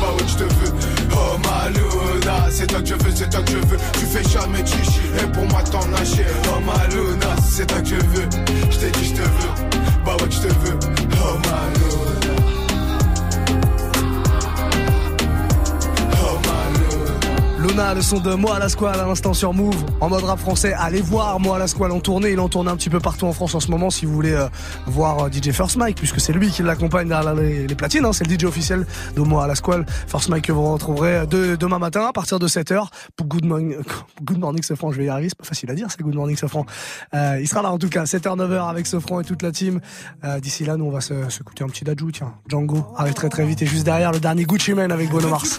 bah 0.00 0.12
ouais, 0.16 0.26
je 0.26 0.36
te 0.36 0.44
veux. 0.44 0.72
Oh 1.12 1.38
ma 1.44 1.68
Luna, 1.70 2.48
c'est 2.50 2.66
toi 2.66 2.80
que 2.80 2.88
je 2.88 2.94
veux, 2.94 3.12
c'est 3.14 3.30
toi 3.30 3.42
que 3.42 3.50
je 3.52 3.56
veux. 3.56 3.78
Tu 3.98 4.06
fais 4.06 4.28
jamais 4.28 4.64
chichi, 4.66 5.00
et 5.22 5.26
pour 5.32 5.46
moi 5.46 5.62
t'en 5.62 5.92
as 5.94 6.04
chier. 6.04 6.26
Oh 6.48 6.60
ma 6.60 6.86
Luna, 6.88 7.36
c'est 7.42 7.66
toi 7.66 7.80
que 7.80 7.88
je 7.88 7.94
veux. 7.96 8.28
Je 8.70 8.78
t'ai 8.78 8.90
dit, 8.90 9.04
je 9.04 9.14
te 9.14 9.22
veux. 9.22 9.68
Bah 10.04 10.16
ouais, 10.20 10.30
je 10.30 10.40
te 10.40 10.48
veux. 10.48 10.78
Oh 11.22 11.38
ma 11.44 12.09
Luna. 17.70 17.94
Le 17.94 18.02
son 18.02 18.20
de 18.20 18.34
Moi 18.34 18.56
à 18.56 18.58
la 18.58 18.68
Squale 18.68 18.98
à 19.00 19.06
l'instant 19.06 19.34
sur 19.34 19.52
Move, 19.52 19.76
en 20.00 20.08
mode 20.08 20.24
rap 20.24 20.38
français. 20.38 20.72
Allez 20.72 21.00
voir 21.00 21.38
Moi 21.40 21.56
à 21.56 21.58
la 21.58 21.66
Squale 21.66 21.92
en 21.92 22.00
tournée. 22.00 22.30
Il 22.32 22.40
en 22.40 22.48
tourne 22.48 22.68
un 22.68 22.76
petit 22.76 22.90
peu 22.90 23.00
partout 23.00 23.26
en 23.26 23.32
France 23.32 23.54
en 23.54 23.60
ce 23.60 23.70
moment 23.70 23.90
si 23.90 24.06
vous 24.06 24.12
voulez 24.12 24.32
euh, 24.32 24.48
voir 24.86 25.24
euh, 25.24 25.28
DJ 25.30 25.50
First 25.52 25.76
Mike, 25.76 25.96
puisque 25.96 26.20
c'est 26.20 26.32
lui 26.32 26.50
qui 26.50 26.62
l'accompagne 26.62 27.08
derrière 27.08 27.34
les, 27.34 27.66
les 27.66 27.74
platines. 27.74 28.04
Hein, 28.04 28.12
c'est 28.12 28.26
le 28.26 28.38
DJ 28.38 28.44
officiel 28.44 28.86
de 29.14 29.20
Moi 29.20 29.44
à 29.44 29.46
la 29.46 29.54
Squale. 29.54 29.86
First 30.06 30.28
Mike 30.28 30.46
que 30.46 30.52
vous 30.52 30.72
retrouverez 30.72 31.16
euh, 31.16 31.26
de, 31.26 31.56
demain 31.56 31.78
matin 31.78 32.06
à 32.06 32.12
partir 32.12 32.38
de 32.38 32.48
7h 32.48 32.86
pour 33.16 33.26
Good 33.26 33.44
Morning, 33.44 33.76
Good 34.22 34.38
Morning 34.38 34.62
Sofran. 34.62 34.92
Je 34.92 34.98
vais 34.98 35.06
y 35.06 35.08
arriver, 35.08 35.28
c'est 35.28 35.38
pas 35.38 35.44
facile 35.44 35.70
à 35.70 35.74
dire, 35.74 35.88
c'est 35.90 36.02
Good 36.02 36.14
Morning 36.14 36.36
Sofran. 36.36 36.66
Euh, 37.14 37.38
il 37.40 37.48
sera 37.48 37.62
là 37.62 37.70
en 37.72 37.78
tout 37.78 37.88
cas, 37.88 38.04
7h, 38.04 38.36
9h 38.36 38.70
avec 38.70 38.86
Sofran 38.86 39.20
et 39.20 39.24
toute 39.24 39.42
la 39.42 39.52
team. 39.52 39.80
D'ici 40.40 40.64
là, 40.64 40.76
nous 40.76 40.84
on 40.84 40.90
va 40.90 41.00
se, 41.00 41.28
se 41.28 41.40
écouter 41.40 41.64
un 41.64 41.68
petit 41.68 41.84
Dajou, 41.84 42.10
tiens. 42.10 42.34
Django 42.48 42.86
arrive 42.96 43.14
très 43.14 43.28
très 43.28 43.44
vite 43.44 43.62
et 43.62 43.66
juste 43.66 43.84
derrière 43.84 44.12
le 44.12 44.20
dernier 44.20 44.44
Gucci 44.44 44.74
Mane 44.74 44.92
avec 44.92 45.08
Bruno 45.08 45.28
Mars. 45.28 45.58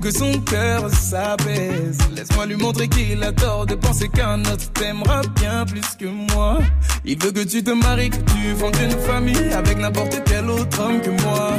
que 0.00 0.10
son 0.10 0.32
cœur 0.40 0.88
s'apaise. 0.90 1.98
Laisse-moi 2.14 2.46
lui 2.46 2.56
montrer 2.56 2.88
qu'il 2.88 3.22
a 3.22 3.32
tort 3.32 3.66
de 3.66 3.74
penser 3.74 4.08
qu'un 4.08 4.40
autre 4.40 4.70
t'aimera 4.72 5.22
bien 5.36 5.64
plus 5.64 5.96
que 5.98 6.06
moi. 6.06 6.58
Il 7.04 7.22
veut 7.22 7.32
que 7.32 7.44
tu 7.44 7.62
te 7.62 7.70
maries, 7.70 8.10
que 8.10 8.16
tu 8.16 8.54
fondes 8.58 8.76
une 8.82 8.98
famille 9.00 9.52
Avec 9.52 9.78
n'importe 9.78 10.22
quel 10.24 10.48
autre 10.48 10.80
homme 10.80 11.00
que 11.00 11.10
moi 11.22 11.58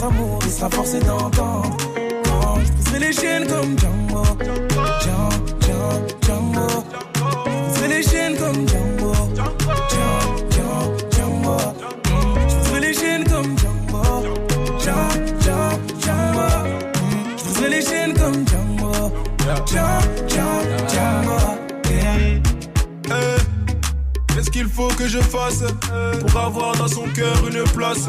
notre 0.00 0.14
amour 0.14 0.38
Il 0.44 0.50
sera 0.50 0.70
forcé 0.70 1.00
d'entendre. 1.00 1.76
Quand 2.24 2.60
je 2.64 2.72
briserai 2.72 2.98
les 2.98 3.12
chaînes 3.12 3.46
comme 3.46 3.78
Django. 3.78 4.24
Django, 5.00 5.28
Django, 6.22 6.68
Je 7.14 7.68
briserai 7.68 7.88
les 7.88 8.02
chaînes 8.02 8.36
comme 8.36 8.68
Django. 8.68 9.12
Django, 9.90 10.96
Django. 11.10 11.56
Je 12.48 12.54
briserai 12.56 12.80
les 12.80 12.94
chaînes 12.94 13.24
comme 13.24 13.58
Django. 13.58 14.02
Django, 14.78 15.78
Django. 16.00 16.48
Je 17.60 17.66
les 17.66 17.82
chaînes 17.82 18.14
comme 18.14 18.46
Django. 18.46 19.12
Django, 19.66 19.98
Django, 20.28 21.38
Qu'est-ce 24.28 24.50
qu'il 24.50 24.68
faut 24.68 24.88
que 24.88 25.06
je 25.06 25.18
fasse 25.18 25.64
pour 26.20 26.40
avoir 26.40 26.76
dans 26.76 26.88
son 26.88 27.04
cœur 27.14 27.36
une 27.46 27.64
place? 27.74 28.08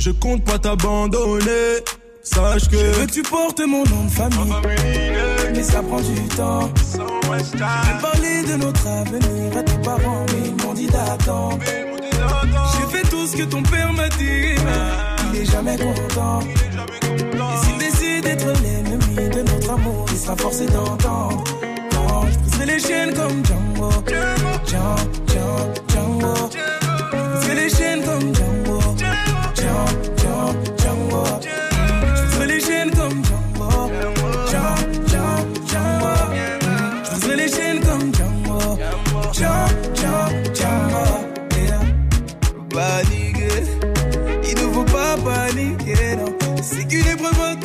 Je 0.00 0.12
compte 0.12 0.42
pas 0.44 0.58
t'abandonner. 0.58 1.84
Sache 2.22 2.70
que. 2.70 2.78
Je 2.78 3.00
veux 3.00 3.06
que 3.06 3.12
tu 3.12 3.22
portes 3.22 3.60
mon 3.60 3.84
nom 3.84 4.04
de 4.04 4.10
famille. 4.10 4.54
Mais 5.54 5.62
ça 5.62 5.82
prend 5.82 6.00
du 6.00 6.14
temps. 6.28 6.70
J'ai 7.52 7.58
parlé 7.58 8.42
de 8.48 8.56
notre 8.56 8.86
avenir 8.86 9.58
à 9.58 9.62
tes 9.62 9.78
parents, 9.82 10.24
mais 10.28 10.48
ils 10.48 10.64
m'ont 10.64 10.72
dit 10.72 10.86
d'attendre. 10.86 11.58
J'ai 11.62 12.96
fait 12.96 13.06
tout 13.10 13.26
ce 13.26 13.36
que 13.36 13.42
ton 13.42 13.62
père 13.62 13.92
m'a 13.92 14.08
dit, 14.08 14.54
mais 14.64 15.34
il 15.34 15.40
est 15.42 15.44
jamais 15.44 15.76
content. 15.76 16.40
Et 16.40 17.66
s'il 17.66 17.76
décide 17.76 18.24
d'être 18.24 18.46
l'ennemi 18.62 19.28
de 19.28 19.42
notre 19.42 19.70
amour, 19.70 20.06
il 20.10 20.16
sera 20.16 20.34
forcé 20.34 20.64
d'entendre. 20.64 21.44
Je 22.32 22.38
briserai 22.38 22.66
les 22.66 22.78
chaînes 22.78 23.14
comme 23.14 23.44
Django, 23.44 23.90
Django, 24.06 24.56
Django, 24.66 25.72
Django. 25.88 26.59
Django, 39.32 40.12
Django. 40.52 41.04
Yeah. 41.56 41.80
Paniquer, 42.70 43.66
il 44.48 44.54
ne 44.54 44.72
faut 44.72 44.84
pas 44.84 45.16
paniquer, 45.16 46.16
non. 46.16 46.32
C'est 46.62 46.86
qu'une 46.88 47.06
épreuve 47.06 47.40
avant. 47.40 47.56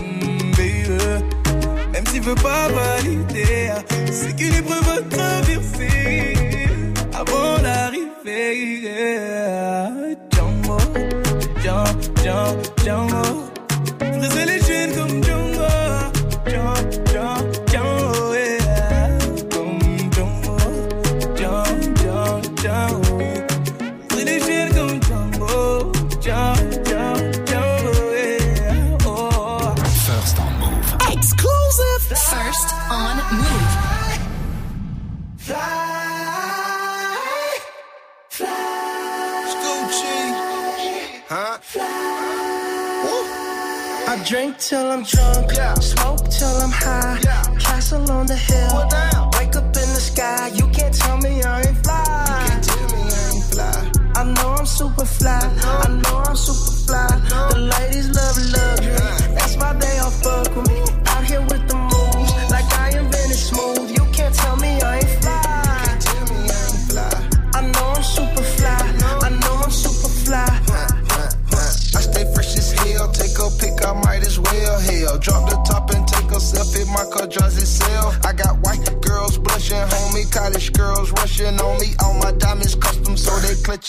Mm, 0.00 0.50
baby. 0.56 0.88
Même 1.92 2.06
s'il 2.06 2.22
veut 2.22 2.34
pas 2.34 2.68
valider, 2.68 3.72
c'est 4.12 4.36
qu'une 4.36 4.54
épreuve 4.54 4.88
à 4.88 5.00
avant 7.18 7.58
d'arriver. 7.62 8.80
yeah. 8.82 9.90
Django, 10.30 10.78
Django, 11.62 12.62
Django, 12.84 13.50
till 44.70 44.88
I'm 44.88 45.02
drunk, 45.02 45.50
yeah. 45.56 45.74
smoke 45.74 46.28
till 46.30 46.46
I'm 46.46 46.70
high, 46.70 47.18
yeah. 47.24 47.42
castle 47.58 48.08
on 48.08 48.26
the 48.26 48.36
hill. 48.36 48.69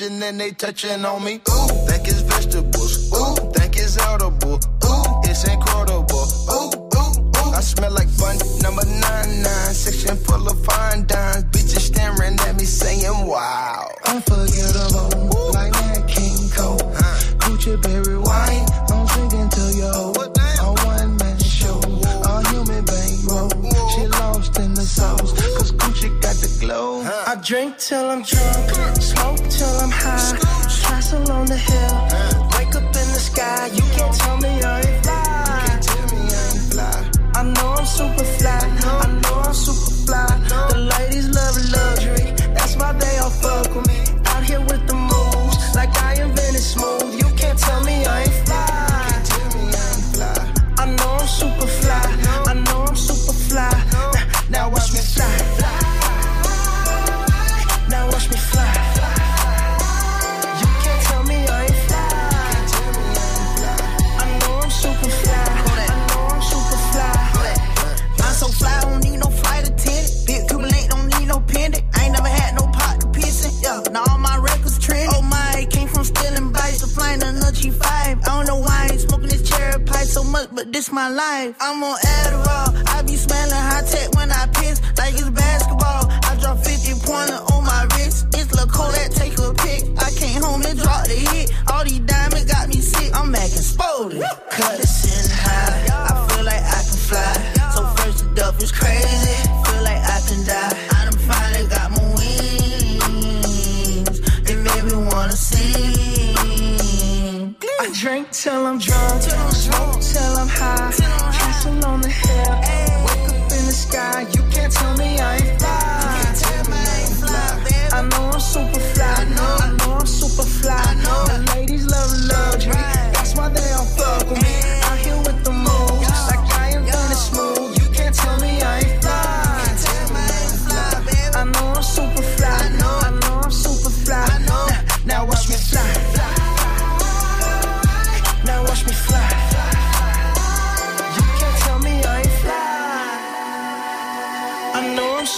touching 0.02 0.24
and 0.24 0.40
they 0.40 0.52
touching 0.52 1.06
on 1.06 1.24
me. 1.24 1.36
Ooh, 1.36 1.68
think 1.86 2.08
it's 2.08 2.22
vegetables. 2.22 3.12
Ooh, 3.14 3.36
think 3.54 3.76
it's 3.78 3.98
edible. 3.98 4.54
Ooh, 4.56 5.30
it's 5.30 5.48
incredible. 5.48 6.26
Ooh, 6.50 6.72
ooh, 6.98 7.22
ooh. 7.38 7.54
I 7.54 7.62
smell 7.62 7.92
like 7.92 8.10
bun 8.18 8.38
number 8.62 8.86
nine 8.86 9.42
nine, 9.44 9.74
section 9.74 10.18
full 10.18 10.48
of 10.48 10.61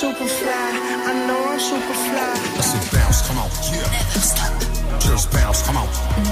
super 0.04 0.28
fly. 0.28 0.70
I 1.10 1.14
know 1.28 1.39
I'm 1.51 1.60
super 1.60 1.97
fly. 2.06 2.32
I 2.60 2.64
said 2.70 2.86
bounce, 2.91 3.20
come 3.26 3.39
on. 3.43 3.49
Yeah. 3.72 3.88
Never 3.97 4.22
stop. 4.32 4.51
Just 4.99 5.32
bounce, 5.32 5.62
come 5.66 5.78
on. 5.78 5.88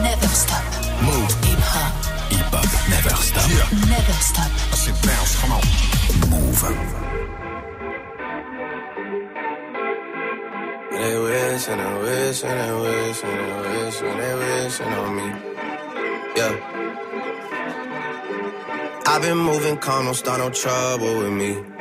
Never 0.07 0.32
stop. 0.43 0.63
Move. 1.07 1.32
Hip 1.47 1.63
hop. 1.74 1.93
Hip 2.32 2.51
hop. 2.51 2.67
Never 2.93 3.15
stop. 3.30 3.47
Yeah. 3.55 3.69
Never 3.95 4.17
stop. 4.30 4.51
I 4.74 4.78
said 4.84 4.97
bounce, 5.07 5.34
come 5.39 5.53
on. 5.55 5.63
Move. 6.34 6.61
They 10.91 11.15
wishing 11.26 11.80
and 11.88 11.97
wishing 12.03 12.57
and 12.65 12.76
wishing 12.84 13.39
and 13.45 13.59
wishing 13.67 14.17
they 14.22 14.34
wishing 14.41 14.93
on 14.99 15.09
me. 15.17 15.28
Yeah. 16.39 16.53
I've 19.11 19.22
been 19.22 19.38
moving 19.38 19.78
calm, 19.78 20.05
don't 20.05 20.13
start 20.13 20.39
no 20.39 20.49
trouble 20.49 21.19
with 21.19 21.34
me. 21.34 21.80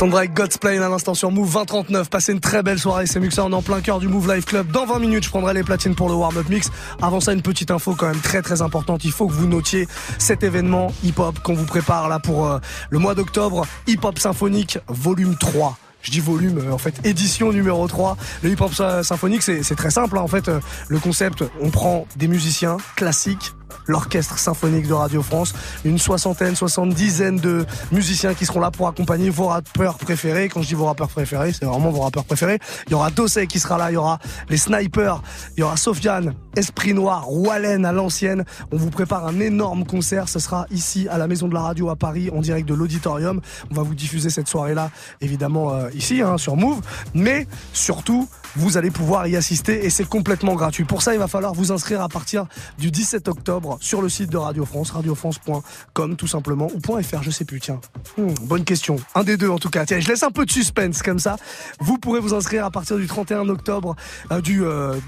Sandra 0.00 0.26
God's 0.26 0.56
Plane 0.56 0.80
à 0.80 0.88
l'instant 0.88 1.12
sur 1.12 1.30
Move 1.30 1.52
2039. 1.52 2.08
Passez 2.08 2.32
une 2.32 2.40
très 2.40 2.62
belle 2.62 2.78
soirée, 2.78 3.04
c'est 3.06 3.20
Muxa, 3.20 3.44
on 3.44 3.50
est 3.50 3.54
en 3.54 3.60
plein 3.60 3.82
cœur 3.82 3.98
du 3.98 4.08
Move 4.08 4.32
Live 4.32 4.46
Club. 4.46 4.70
Dans 4.72 4.86
20 4.86 4.98
minutes, 4.98 5.24
je 5.24 5.28
prendrai 5.28 5.52
les 5.52 5.62
platines 5.62 5.94
pour 5.94 6.08
le 6.08 6.14
warm-up 6.14 6.48
mix. 6.48 6.70
Avant 7.02 7.20
ça, 7.20 7.34
une 7.34 7.42
petite 7.42 7.70
info 7.70 7.94
quand 7.94 8.08
même 8.08 8.22
très 8.22 8.40
très 8.40 8.62
importante. 8.62 9.04
Il 9.04 9.12
faut 9.12 9.26
que 9.26 9.34
vous 9.34 9.46
notiez 9.46 9.86
cet 10.16 10.42
événement 10.42 10.90
hip-hop 11.04 11.40
qu'on 11.40 11.52
vous 11.52 11.66
prépare 11.66 12.08
là 12.08 12.18
pour 12.18 12.46
euh, 12.46 12.58
le 12.88 12.98
mois 12.98 13.14
d'octobre. 13.14 13.66
Hip-hop 13.88 14.18
symphonique 14.18 14.78
volume 14.88 15.36
3 15.36 15.76
je 16.00 16.10
dis 16.10 16.20
volume, 16.20 16.56
euh, 16.56 16.72
en 16.72 16.78
fait, 16.78 16.94
édition 17.04 17.52
numéro 17.52 17.86
3. 17.86 18.16
Le 18.42 18.48
hip-hop 18.48 18.72
symphonique, 19.02 19.42
c'est 19.42 19.76
très 19.76 19.90
simple. 19.90 20.16
Hein. 20.16 20.22
En 20.22 20.28
fait, 20.28 20.48
euh, 20.48 20.60
le 20.88 20.98
concept, 20.98 21.44
on 21.60 21.68
prend 21.68 22.06
des 22.16 22.26
musiciens 22.26 22.78
classiques 22.96 23.52
l'orchestre 23.86 24.38
symphonique 24.38 24.86
de 24.86 24.92
Radio 24.92 25.22
France. 25.22 25.54
Une 25.84 25.98
soixantaine, 25.98 26.56
soixante-dizaine 26.56 27.36
de 27.36 27.66
musiciens 27.92 28.34
qui 28.34 28.46
seront 28.46 28.60
là 28.60 28.70
pour 28.70 28.88
accompagner 28.88 29.30
vos 29.30 29.46
rappeurs 29.46 29.98
préférés. 29.98 30.48
Quand 30.48 30.62
je 30.62 30.68
dis 30.68 30.74
vos 30.74 30.86
rappeurs 30.86 31.08
préférés, 31.08 31.52
c'est 31.52 31.64
vraiment 31.64 31.90
vos 31.90 32.00
rappeurs 32.00 32.24
préférés. 32.24 32.58
Il 32.86 32.92
y 32.92 32.94
aura 32.94 33.10
Dossé 33.10 33.46
qui 33.46 33.58
sera 33.58 33.78
là, 33.78 33.90
il 33.90 33.94
y 33.94 33.96
aura 33.96 34.18
les 34.48 34.56
snipers, 34.56 35.22
il 35.56 35.60
y 35.60 35.62
aura 35.62 35.76
Sofiane, 35.76 36.34
Esprit 36.56 36.94
Noir, 36.94 37.30
Wallen 37.30 37.84
à 37.84 37.92
l'ancienne. 37.92 38.44
On 38.72 38.76
vous 38.76 38.90
prépare 38.90 39.26
un 39.26 39.40
énorme 39.40 39.84
concert. 39.84 40.28
Ce 40.28 40.38
sera 40.38 40.66
ici 40.70 41.08
à 41.08 41.18
la 41.18 41.26
Maison 41.26 41.48
de 41.48 41.54
la 41.54 41.60
Radio 41.60 41.90
à 41.90 41.96
Paris, 41.96 42.30
en 42.30 42.40
direct 42.40 42.68
de 42.68 42.74
l'auditorium. 42.74 43.40
On 43.70 43.74
va 43.74 43.82
vous 43.82 43.94
diffuser 43.94 44.30
cette 44.30 44.48
soirée-là, 44.48 44.90
évidemment 45.20 45.72
euh, 45.72 45.90
ici, 45.94 46.22
hein, 46.22 46.38
sur 46.38 46.56
Move. 46.56 46.80
Mais 47.14 47.46
surtout, 47.72 48.28
vous 48.56 48.76
allez 48.76 48.90
pouvoir 48.90 49.26
y 49.26 49.36
assister 49.36 49.84
et 49.84 49.90
c'est 49.90 50.08
complètement 50.08 50.54
gratuit. 50.54 50.84
Pour 50.84 51.02
ça, 51.02 51.14
il 51.14 51.18
va 51.18 51.28
falloir 51.28 51.54
vous 51.54 51.72
inscrire 51.72 52.02
à 52.02 52.08
partir 52.08 52.46
du 52.78 52.90
17 52.90 53.28
octobre 53.28 53.59
sur 53.80 54.02
le 54.02 54.08
site 54.08 54.30
de 54.30 54.36
Radio 54.36 54.64
France, 54.64 54.90
radiofrance.com 54.90 56.16
tout 56.16 56.26
simplement, 56.26 56.68
ou 56.74 57.02
.fr, 57.02 57.22
je 57.22 57.30
sais 57.30 57.44
plus, 57.44 57.60
tiens. 57.60 57.80
Hmm, 58.16 58.32
bonne 58.42 58.64
question. 58.64 58.96
Un 59.14 59.24
des 59.24 59.36
deux 59.36 59.48
en 59.48 59.58
tout 59.58 59.70
cas. 59.70 59.84
Tiens, 59.86 60.00
je 60.00 60.08
laisse 60.08 60.22
un 60.22 60.30
peu 60.30 60.44
de 60.44 60.50
suspense 60.50 61.02
comme 61.02 61.18
ça. 61.18 61.36
Vous 61.80 61.98
pourrez 61.98 62.20
vous 62.20 62.34
inscrire 62.34 62.64
à 62.64 62.70
partir 62.70 62.96
du 62.96 63.06
31 63.06 63.48
octobre, 63.48 63.96
euh, 64.32 64.40
du 64.40 64.62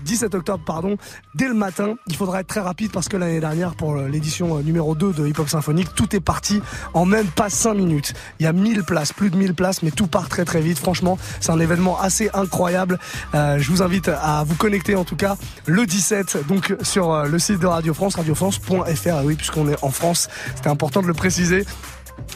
17 0.04 0.34
euh, 0.34 0.38
octobre, 0.38 0.62
pardon, 0.64 0.96
dès 1.34 1.48
le 1.48 1.54
matin. 1.54 1.94
Il 2.08 2.16
faudra 2.16 2.40
être 2.40 2.46
très 2.46 2.60
rapide 2.60 2.92
parce 2.92 3.08
que 3.08 3.16
l'année 3.16 3.40
dernière, 3.40 3.74
pour 3.74 3.96
l'édition 3.96 4.58
euh, 4.58 4.62
numéro 4.62 4.94
2 4.94 5.12
de 5.12 5.26
Hip 5.26 5.34
Hop 5.38 5.48
Symphonique, 5.48 5.94
tout 5.94 6.14
est 6.14 6.20
parti 6.20 6.60
en 6.94 7.04
même 7.04 7.26
pas 7.26 7.50
5 7.50 7.74
minutes. 7.74 8.14
Il 8.38 8.44
y 8.44 8.46
a 8.46 8.52
1000 8.52 8.84
places, 8.84 9.12
plus 9.12 9.30
de 9.30 9.36
1000 9.36 9.54
places, 9.54 9.82
mais 9.82 9.90
tout 9.90 10.06
part 10.06 10.28
très 10.28 10.44
très 10.44 10.60
vite. 10.60 10.78
Franchement, 10.78 11.18
c'est 11.40 11.50
un 11.50 11.60
événement 11.60 12.00
assez 12.00 12.30
incroyable. 12.34 12.98
Je 13.34 13.70
vous 13.70 13.82
invite 13.82 14.08
à 14.08 14.44
vous 14.44 14.54
connecter 14.54 14.96
en 14.96 15.04
tout 15.04 15.16
cas 15.16 15.36
le 15.66 15.86
17 15.86 16.46
donc 16.48 16.74
sur 16.82 17.24
le 17.24 17.38
site 17.38 17.58
de 17.58 17.66
Radio 17.66 17.94
France, 17.94 18.16
radiofrance.fr. 18.42 19.10
Ah 19.12 19.22
oui, 19.24 19.34
puisqu'on 19.36 19.68
est 19.68 19.82
en 19.82 19.90
France, 19.90 20.28
c'était 20.54 20.68
important 20.68 21.02
de 21.02 21.06
le 21.06 21.14
préciser. 21.14 21.64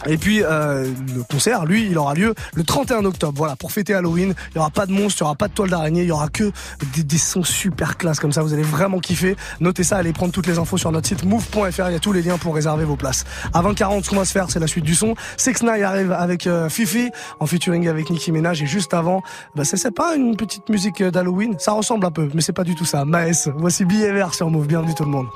Et 0.07 0.19
puis 0.19 0.43
euh, 0.43 0.91
le 1.15 1.23
concert, 1.23 1.65
lui, 1.65 1.87
il 1.87 1.99
aura 1.99 2.15
lieu 2.15 2.35
le 2.55 2.65
31 2.65 3.05
octobre. 3.05 3.35
Voilà, 3.37 3.57
pour 3.57 3.73
fêter 3.73 3.95
Halloween, 3.95 4.35
il 4.51 4.57
y 4.57 4.59
aura 4.59 4.71
pas 4.71 4.87
de 4.87 4.93
monstres, 4.93 5.21
il 5.21 5.25
y 5.25 5.25
aura 5.25 5.35
pas 5.35 5.49
de 5.49 5.53
toile 5.53 5.71
d'araignée, 5.71 6.03
il 6.03 6.09
y 6.09 6.13
aura 6.13 6.29
que 6.29 6.51
des, 6.97 7.19
sons 7.19 7.43
super 7.43 7.97
classe 7.97 8.21
comme 8.21 8.33
ça. 8.33 8.43
Vous 8.43 8.53
allez 8.53 8.63
vraiment 8.63 8.99
kiffer. 8.99 9.37
Notez 9.61 9.85
ça, 9.85 9.97
allez 9.97 10.13
prendre 10.13 10.33
toutes 10.33 10.47
les 10.47 10.59
infos 10.59 10.77
sur 10.77 10.93
notre 10.93 11.07
site 11.07 11.25
move.fr. 11.25 11.89
Il 11.89 11.93
y 11.93 11.97
a 11.97 11.99
tous 11.99 12.13
les 12.13 12.23
liens 12.23 12.39
pour 12.39 12.55
réserver 12.55 12.85
vos 12.85 12.97
places. 12.97 13.25
À 13.53 13.63
20h40, 13.63 14.05
ce 14.05 14.11
qu'on 14.11 14.17
va 14.17 14.25
se 14.25 14.33
faire, 14.33 14.51
c'est 14.51 14.61
la 14.61 14.67
suite 14.67 14.85
du 14.85 14.95
son. 14.95 15.15
Sex 15.37 15.63
Nine 15.63 15.83
arrive 15.83 16.13
avec 16.13 16.47
euh, 16.47 16.69
Fifi 16.69 17.11
en 17.41 17.47
featuring 17.47 17.89
avec 17.89 18.11
Nicki 18.11 18.33
Minaj 18.33 18.63
et 18.63 18.67
juste 18.67 18.95
avant, 18.95 19.23
bah 19.55 19.65
c'est 19.65 19.91
pas 19.91 20.17
une 20.17 20.37
petite 20.37 20.69
musique 20.69 21.03
d'Halloween. 21.03 21.57
Ça 21.59 21.73
ressemble 21.73 22.07
un 22.07 22.11
peu, 22.11 22.29
mais 22.35 22.41
c'est 22.41 22.53
pas 22.53 22.65
du 22.65 22.75
tout 22.75 22.85
ça. 22.85 23.05
Maes, 23.05 23.49
voici 23.57 23.85
billet 23.85 24.13
vert 24.13 24.35
sur 24.35 24.51
Move. 24.51 24.67
Bienvenue 24.67 24.95
tout 24.95 25.05
le 25.05 25.11
monde. 25.11 25.27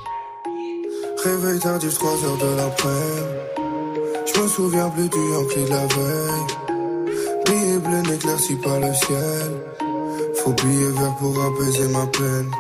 Réveil 1.25 1.59
tardif 1.59 1.95
3 1.95 2.11
heures 2.25 2.39
de 2.39 2.57
l'après 2.57 3.61
je 4.41 4.41
me 4.41 4.49
souviens 4.49 4.89
plus 4.91 5.09
du 5.09 5.19
Yankee 5.19 5.65
de 5.65 5.71
la 5.71 5.87
veille. 5.87 6.47
Billet 7.47 7.79
bleu 7.79 8.01
n'éclairci 8.11 8.57
par 8.57 8.79
le 8.79 8.93
ciel. 8.95 9.51
Faut 10.37 10.53
billet 10.53 10.91
vert 10.91 11.15
pour 11.19 11.35
apaiser 11.43 11.89
ma 11.89 12.07
peine. 12.07 12.51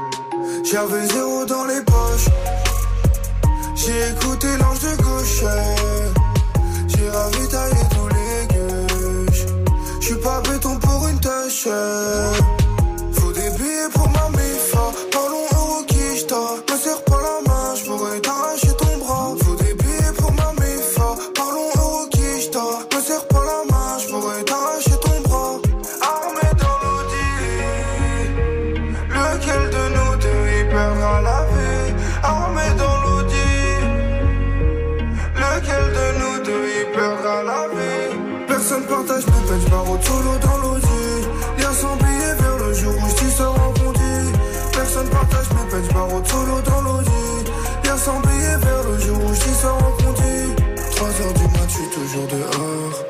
J'avais 0.64 1.06
zéro 1.06 1.44
dans 1.46 1.64
les 1.64 1.80
poches. 1.82 2.28
J'ai 3.74 4.10
écouté 4.10 4.48
l'ange 4.58 4.80
de 4.80 5.02
gauche. 5.02 6.19
Solo 46.28 46.60
dans 46.64 46.82
l'audi. 46.82 47.10
Y'a 47.84 47.96
100 47.96 48.20
billets 48.20 48.56
vers 48.56 48.82
le 48.88 48.98
jour 48.98 49.18
où 49.24 49.34
j't'y 49.34 49.54
sors 49.54 49.76
en 49.76 50.00
3 50.96 51.08
heures 51.08 51.34
du 51.34 51.44
mat, 51.44 51.68
j'suis 51.68 51.90
toujours 51.94 52.26
dehors. 52.28 53.04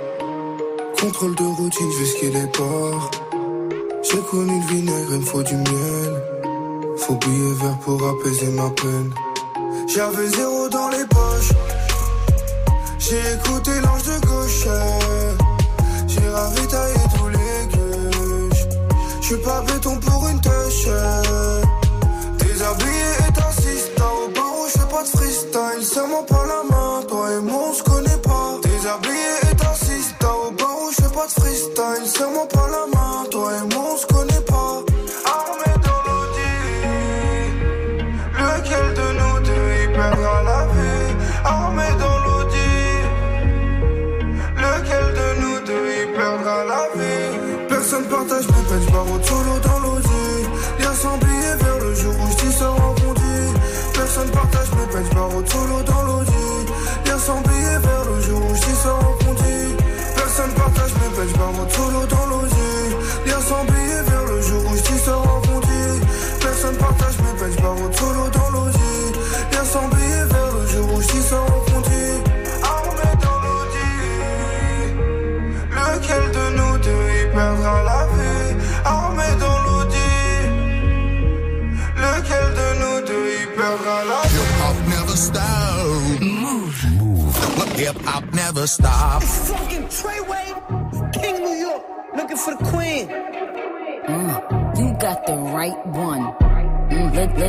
Contrôle 1.01 1.35
de 1.35 1.45
routine, 1.45 1.91
skier 2.07 2.31
les 2.31 2.47
ports. 2.47 3.11
J'ai 4.03 4.21
connu 4.31 4.61
le 4.61 4.67
vinaigre, 4.67 5.09
il 5.13 5.21
me 5.21 5.25
faut 5.25 5.43
du 5.43 5.57
miel. 5.57 6.23
Faut 6.99 7.15
billets 7.15 7.55
vert 7.61 7.79
pour 7.85 8.01
apaiser 8.07 8.49
ma 8.49 8.71
peine. 8.71 9.13
J'avais 9.93 10.29
zéro 10.29 10.69
dans 10.69 10.89
les 10.91 11.05
poches. 11.07 11.53
J'ai 12.99 13.19
écouté 13.35 13.73
l'ange 13.83 14.05
de 14.05 14.27
gauche. 14.27 14.69
J'ai 16.07 16.29
ravitaillé 16.29 17.01
tous 17.17 17.29
les 17.29 17.77
gueux. 17.77 18.51
J'suis 19.21 19.37
pas 19.39 19.63
béton 19.63 19.97
pour 19.99 20.29
une 20.29 20.41
tâche. 20.41 20.87
sur 25.93 26.07
Thủ 55.49 55.90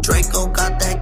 Draco 0.00 0.46
got 0.46 0.78
that 0.78 1.01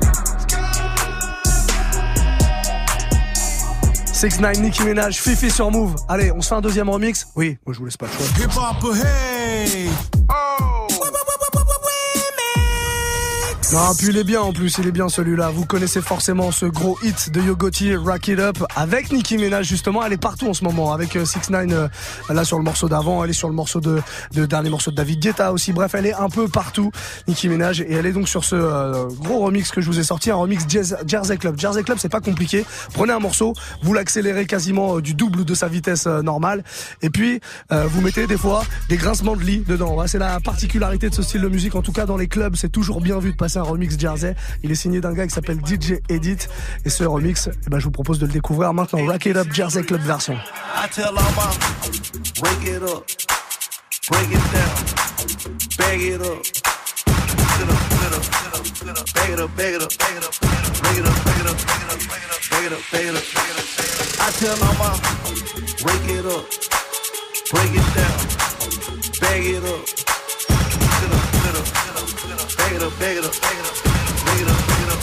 6 4.21 4.39
9 4.39 4.59
Nicki 4.59 4.83
Minaj, 4.83 5.19
Fifi 5.19 5.49
sur 5.49 5.71
Move. 5.71 5.95
Allez, 6.07 6.31
on 6.31 6.41
se 6.41 6.49
fait 6.49 6.53
un 6.53 6.61
deuxième 6.61 6.87
remix 6.87 7.25
Oui, 7.35 7.57
moi 7.65 7.73
je 7.73 7.79
vous 7.79 7.85
laisse 7.85 7.97
pas 7.97 8.05
le 8.05 8.11
choix. 8.11 8.27
Non, 13.73 13.95
puis 13.97 14.07
il 14.09 14.17
est 14.17 14.25
bien 14.25 14.41
en 14.41 14.51
plus, 14.51 14.77
il 14.79 14.87
est 14.87 14.91
bien 14.91 15.07
celui-là. 15.07 15.49
Vous 15.49 15.65
connaissez 15.65 16.01
forcément 16.01 16.51
ce 16.51 16.65
gros 16.65 16.99
hit 17.03 17.31
de 17.31 17.39
Yogoti, 17.39 17.95
Rack 17.95 18.27
It 18.27 18.37
Up, 18.37 18.57
avec 18.75 19.13
Nicki 19.13 19.37
Minaj 19.37 19.65
justement. 19.65 20.03
Elle 20.05 20.11
est 20.11 20.17
partout 20.17 20.49
en 20.49 20.53
ce 20.53 20.65
moment, 20.65 20.91
avec 20.91 21.17
6 21.23 21.49
9 21.51 21.89
là 22.29 22.43
sur 22.43 22.57
le 22.57 22.65
morceau 22.65 22.89
d'avant, 22.89 23.23
elle 23.23 23.29
est 23.29 23.33
sur 23.33 23.47
le 23.47 23.53
morceau 23.55 23.79
de, 23.79 24.01
de 24.33 24.45
dernier 24.45 24.69
morceau 24.69 24.91
de 24.91 24.97
David 24.97 25.21
Guetta 25.21 25.53
aussi. 25.53 25.71
Bref, 25.71 25.95
elle 25.95 26.05
est 26.05 26.13
un 26.13 26.27
peu 26.27 26.49
partout, 26.49 26.91
Nicki 27.29 27.47
Minaj, 27.47 27.79
et 27.79 27.93
elle 27.93 28.05
est 28.05 28.11
donc 28.11 28.27
sur 28.27 28.43
ce 28.43 28.55
euh, 28.55 29.05
gros 29.21 29.39
remix 29.39 29.71
que 29.71 29.79
je 29.79 29.87
vous 29.87 29.99
ai 29.99 30.03
sorti, 30.03 30.31
un 30.31 30.35
remix 30.35 30.65
jazz, 30.67 30.97
Jersey 31.07 31.37
Club. 31.37 31.57
Jersey 31.57 31.83
Club, 31.83 31.97
c'est 31.97 32.09
pas 32.09 32.19
compliqué. 32.19 32.65
Prenez 32.93 33.13
un 33.13 33.19
morceau, 33.19 33.53
vous 33.83 33.93
l'accélérez 33.93 34.47
quasiment 34.47 34.97
euh, 34.97 35.01
du 35.01 35.13
double 35.13 35.45
de 35.45 35.53
sa 35.53 35.69
vitesse 35.69 36.07
euh, 36.07 36.21
normale, 36.21 36.65
et 37.01 37.09
puis 37.09 37.39
euh, 37.71 37.85
vous 37.87 38.01
mettez 38.01 38.27
des 38.27 38.37
fois 38.37 38.65
des 38.89 38.97
grincements 38.97 39.37
de 39.37 39.43
lit 39.43 39.63
dedans. 39.65 39.95
C'est 40.07 40.19
la 40.19 40.41
particularité 40.41 41.09
de 41.09 41.15
ce 41.15 41.21
style 41.21 41.41
de 41.41 41.47
musique. 41.47 41.75
En 41.75 41.81
tout 41.81 41.93
cas, 41.93 42.05
dans 42.05 42.17
les 42.17 42.27
clubs, 42.27 42.57
c'est 42.57 42.71
toujours 42.71 42.99
bien 42.99 43.17
vu 43.19 43.31
de 43.31 43.37
passer 43.37 43.60
un 43.61 43.65
remix 43.65 43.97
jersey. 43.97 44.35
Il 44.63 44.71
est 44.71 44.75
signé 44.75 44.99
d'un 45.01 45.13
gars 45.13 45.25
qui 45.25 45.33
s'appelle 45.33 45.59
DJ 45.65 45.93
Edit. 46.09 46.47
Et 46.85 46.89
ce 46.89 47.03
remix, 47.03 47.49
eh 47.65 47.69
ben, 47.69 47.79
je 47.79 47.85
vous 47.85 47.91
propose 47.91 48.19
de 48.19 48.25
le 48.25 48.31
découvrir 48.31 48.73
maintenant. 48.73 49.05
Rack 49.05 49.25
It 49.25 49.37
Up 49.37 49.47
Jersey 49.53 49.83
Club 49.83 50.01
version. 50.01 50.33
I 50.33 50.87
tell 50.91 51.13
it 51.13 51.19
up, 59.39 59.61
I 64.19 64.31
tell 64.37 64.57
my 64.57 64.73
mom, 64.77 64.97
it 69.45 69.63
up. 69.63 70.20
It 72.81 72.87
up, 72.87 72.99
bag 72.99 73.17
it 73.17 73.25
up, 73.25 73.41
bag 73.41 73.57
it 73.59 73.65
up, 73.65 73.77
bag 74.25 74.41
it 74.41 74.49
up, 74.49 74.57
bag 74.65 74.81
it 74.81 74.89
up, 74.89 75.01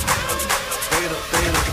bag 0.91 1.05
it 1.05 1.13
up, 1.13 1.31
bag 1.31 1.45
it 1.45 1.55
up. 1.55 1.69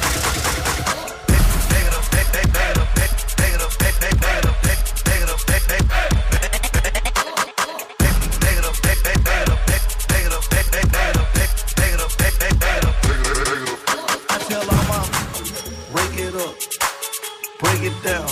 Break 17.58 17.82
it 17.84 18.04
down, 18.04 18.28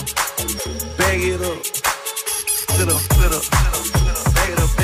bag 0.98 1.22
it 1.22 1.42
up, 1.42 1.64
sit 1.64 2.90
up, 2.90 3.00
sit 3.00 3.32
up, 3.32 3.44
bag 4.34 4.52
it 4.52 4.60
up, 4.60 4.83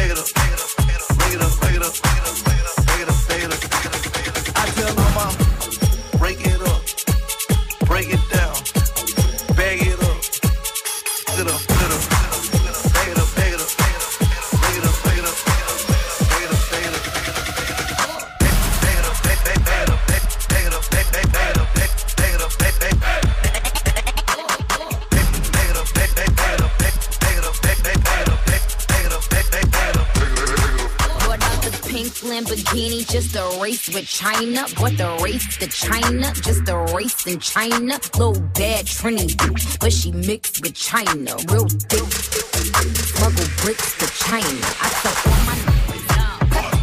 Lamborghini, 32.70 33.10
just 33.10 33.36
a 33.36 33.62
race 33.62 33.90
with 33.90 34.08
China. 34.08 34.66
What 34.78 34.98
the 34.98 35.20
race 35.24 35.58
to 35.58 35.68
China? 35.68 36.32
Just 36.34 36.68
a 36.70 36.78
race 36.96 37.26
in 37.26 37.40
China. 37.40 38.00
Little 38.16 38.40
bad 38.54 38.86
Trini, 38.86 39.80
but 39.80 39.92
she 39.92 40.12
mixed 40.12 40.62
with 40.62 40.76
China. 40.76 41.36
Real 41.50 41.68
thick. 41.68 42.06
Smuggle 43.10 43.46
bricks 43.62 43.98
to 43.98 44.08
China. 44.26 44.46
I 44.46 44.90
suck 45.02 45.28
on 45.28 45.46
my. 45.46 45.56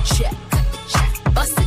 Check, 0.04 0.34
check, 0.88 1.34
bust 1.34 1.65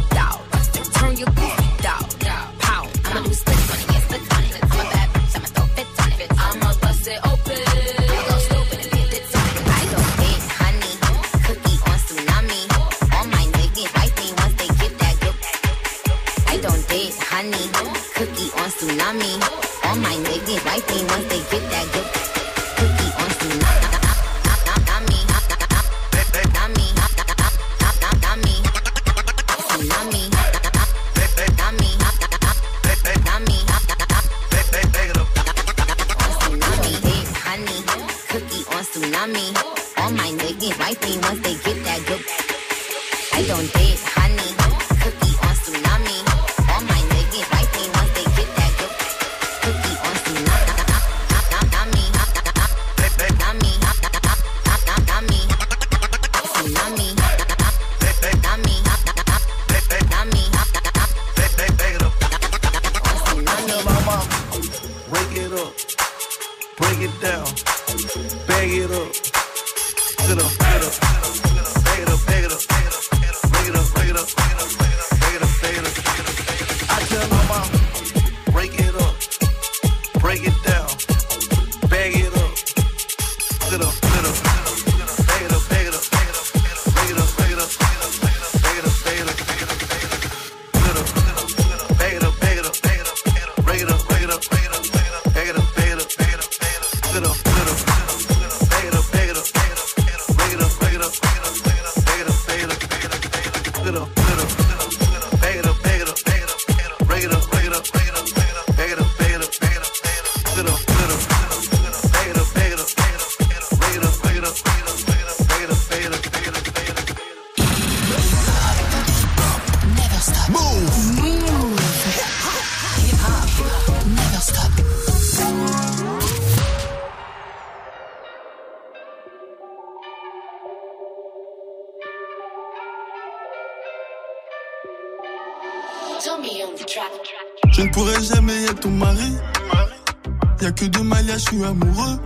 que 140.79 140.85
de 140.85 140.99
Malia, 140.99 141.37
je 141.37 141.39
suis 141.39 141.63
amoureux. 141.63 142.19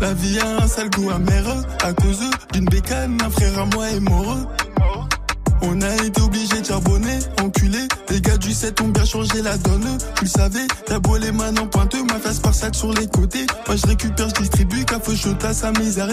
La 0.00 0.12
vie 0.14 0.38
a 0.40 0.64
un 0.64 0.66
sale 0.66 0.90
goût 0.90 1.10
amer 1.10 1.44
à 1.84 1.92
cause 1.92 2.20
d'une 2.52 2.64
bécane, 2.64 3.18
un 3.24 3.30
frère 3.30 3.58
à 3.58 3.66
moi 3.66 3.88
est 3.88 4.00
mort. 4.00 4.36
On 5.62 5.80
a 5.80 5.94
été 6.04 6.20
obligé 6.22 6.60
de 6.60 6.66
charbonner, 6.66 7.18
enculé. 7.40 7.86
Les 8.10 8.20
gars 8.20 8.36
du 8.36 8.52
7 8.52 8.80
ont 8.80 8.88
bien 8.88 9.04
changé 9.04 9.42
la 9.42 9.56
donne. 9.58 9.98
Tu 10.16 10.24
le 10.24 10.30
savais, 10.30 10.66
t'as 10.86 10.98
beau 10.98 11.16
les 11.16 11.30
mains 11.32 11.56
en 11.56 11.66
pointeux, 11.66 12.02
ma 12.04 12.18
face 12.18 12.40
par 12.40 12.54
sac 12.54 12.74
sur 12.74 12.92
les 12.92 13.06
côtés. 13.06 13.46
Moi 13.66 13.76
je 13.76 13.86
récupère, 13.86 14.28
je 14.28 14.42
distribue, 14.42 14.84
café 14.84 15.12
à 15.44 15.54
sa 15.54 15.70
misère. 15.72 16.08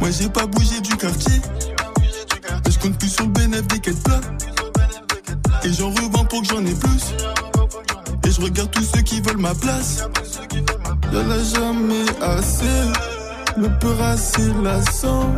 Moi 0.00 0.10
j'ai 0.10 0.28
pas 0.28 0.46
bougé 0.46 0.80
du 0.80 0.96
quartier. 0.96 1.40
Mais 2.64 2.70
je 2.70 2.78
compte 2.78 2.96
plus 2.96 3.08
sur 3.08 3.24
le 3.24 3.30
bénéfice 3.30 3.66
des 3.66 3.80
quêtes 3.80 4.02
plats? 4.04 4.20
Et 5.64 5.72
j'en 5.72 5.90
revends 5.90 6.24
pour 6.24 6.42
que 6.42 6.48
j'en 6.48 6.64
ai 6.64 6.74
plus. 6.74 7.14
Je 8.30 8.40
regarde 8.40 8.70
tous 8.70 8.84
ceux 8.84 9.02
qui 9.02 9.20
veulent 9.20 9.38
ma 9.38 9.54
place. 9.54 10.04
Y'en 11.12 11.30
a 11.30 11.42
jamais 11.42 12.04
assez. 12.20 12.80
Le 13.56 13.68
peur 13.80 14.00
assez 14.02 14.52
lassant. 14.62 15.34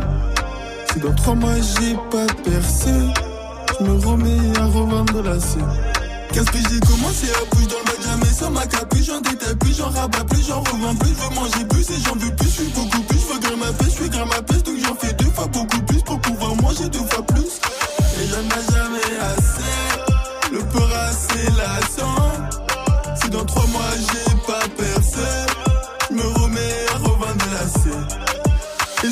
Si 0.91 0.99
dans 0.99 1.13
trois 1.15 1.33
mois 1.33 1.55
j'ai 1.55 1.95
pas 2.11 2.31
percé, 2.43 2.91
je 3.79 3.83
me 3.83 3.93
remets 4.05 4.59
à 4.59 4.65
revendre 4.65 5.23
la 5.23 5.39
scène. 5.39 5.65
Qu'est-ce 6.31 6.51
que 6.51 6.57
j'ai 6.57 6.79
commencé 6.81 7.27
à 7.31 7.55
bouger 7.55 7.67
dans 7.67 7.79
le 7.79 7.85
bac, 7.85 7.97
jamais 8.03 8.33
sans 8.33 8.51
ma 8.51 8.65
capuche, 8.67 9.05
j'en 9.05 9.21
détaille 9.21 9.55
plus, 9.55 9.77
j'en 9.77 9.89
rabats 9.89 10.23
plus, 10.25 10.47
j'en 10.47 10.59
revends 10.59 10.95
plus, 10.95 11.09
je 11.09 11.15
veux 11.15 11.35
manger 11.35 11.65
plus 11.69 11.89
et 11.89 11.99
j'en 12.05 12.15
veux 12.15 12.35
plus, 12.35 12.47
je 12.47 12.53
suis 12.53 12.71
beaucoup 12.75 13.01
plus, 13.01 13.19
je 13.19 13.33
veux 13.33 13.39
grimper 13.39 13.57
ma 13.57 13.73
pêche, 13.73 13.87
je 13.89 14.01
suis 14.01 14.09
grimper 14.09 14.35
ma 14.35 14.41
pêche, 14.43 14.63
donc 14.63 14.75
j'en 14.83 14.95
fais 14.95 15.13
deux 15.13 15.31
fois 15.31 15.47
beaucoup 15.47 15.81
plus 15.81 16.01
pour 16.03 16.19
pouvoir 16.21 16.55
manger 16.57 16.89
deux 16.89 17.05
fois 17.09 17.25
plus. 17.25 17.59
Et 18.21 18.27
j'en 18.27 18.39
ai 18.39 18.73
jamais 18.73 19.02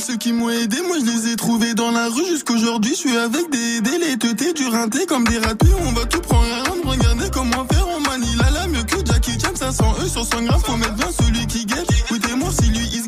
ceux 0.02 0.18
qui 0.18 0.34
m'ont 0.34 0.49
aidé, 0.49 0.78
moi 0.88 0.97
je 0.99 1.06
les 1.06 1.32
ai 1.32 1.36
trouvés 1.36 1.74
dans 1.76 1.91
la 1.91 2.08
rue 2.08 2.26
jusqu'aujourd'hui. 2.26 2.91
Je 2.91 2.97
suis 2.97 3.18
avec 3.18 3.49
des 3.52 3.82
délais, 3.82 4.18
teutés, 4.18 4.54
du 4.54 4.68
rinté 4.68 5.06
comme 5.06 5.24
des 5.26 5.38
ratés. 5.38 5.68
On 5.86 5.91
va 5.91 6.06
tout 6.06 6.22
prendre 6.22 6.47
à 6.52 6.70
rendre, 6.70 6.89
regardez 6.89 7.30
comment 7.32 7.66
faire. 7.72 7.88
On 7.95 7.99
manie 8.02 8.36
la 8.36 8.68
mieux 8.68 8.84
que 8.84 9.06
Jackie 9.06 9.39
Chan, 9.39 9.56
500 9.56 9.95
E 10.04 10.08
sur 10.08 10.26
100 10.26 10.43
grammes. 10.43 10.62
Faut 10.62 10.78
mettre 10.78 10.95
bien 10.95 11.10
celui 11.12 11.45
qui 11.45 11.66
t'es 11.66 12.36
mort 12.36 12.52
si 12.52 12.70
lui 12.70 12.86
il 12.93 13.04
se 13.04 13.08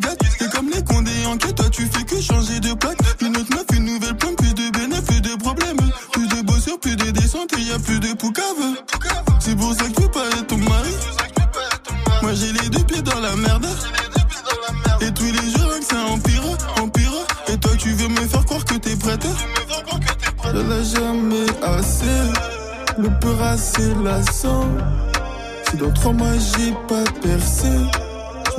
Si 25.73 25.79
dans 25.79 25.91
trois 25.91 26.13
mois 26.13 26.27
j'ai 26.37 26.71
pas 26.87 27.03
percé, 27.23 27.67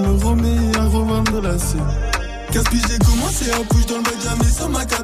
me 0.01 0.25
remets 0.25 0.77
à 0.77 0.85
revendre 0.87 1.41
la 1.43 1.57
scène. 1.57 1.79
Gaspille, 2.53 2.83
j'ai 2.89 2.99
commencé 2.99 3.51
à 3.53 3.63
bouger 3.63 3.87
dans 3.87 3.99
le 3.99 4.03
magasin, 4.03 4.37
mais 4.39 4.49
sans 4.49 4.69
ma 4.69 4.85
capuche, 4.85 5.04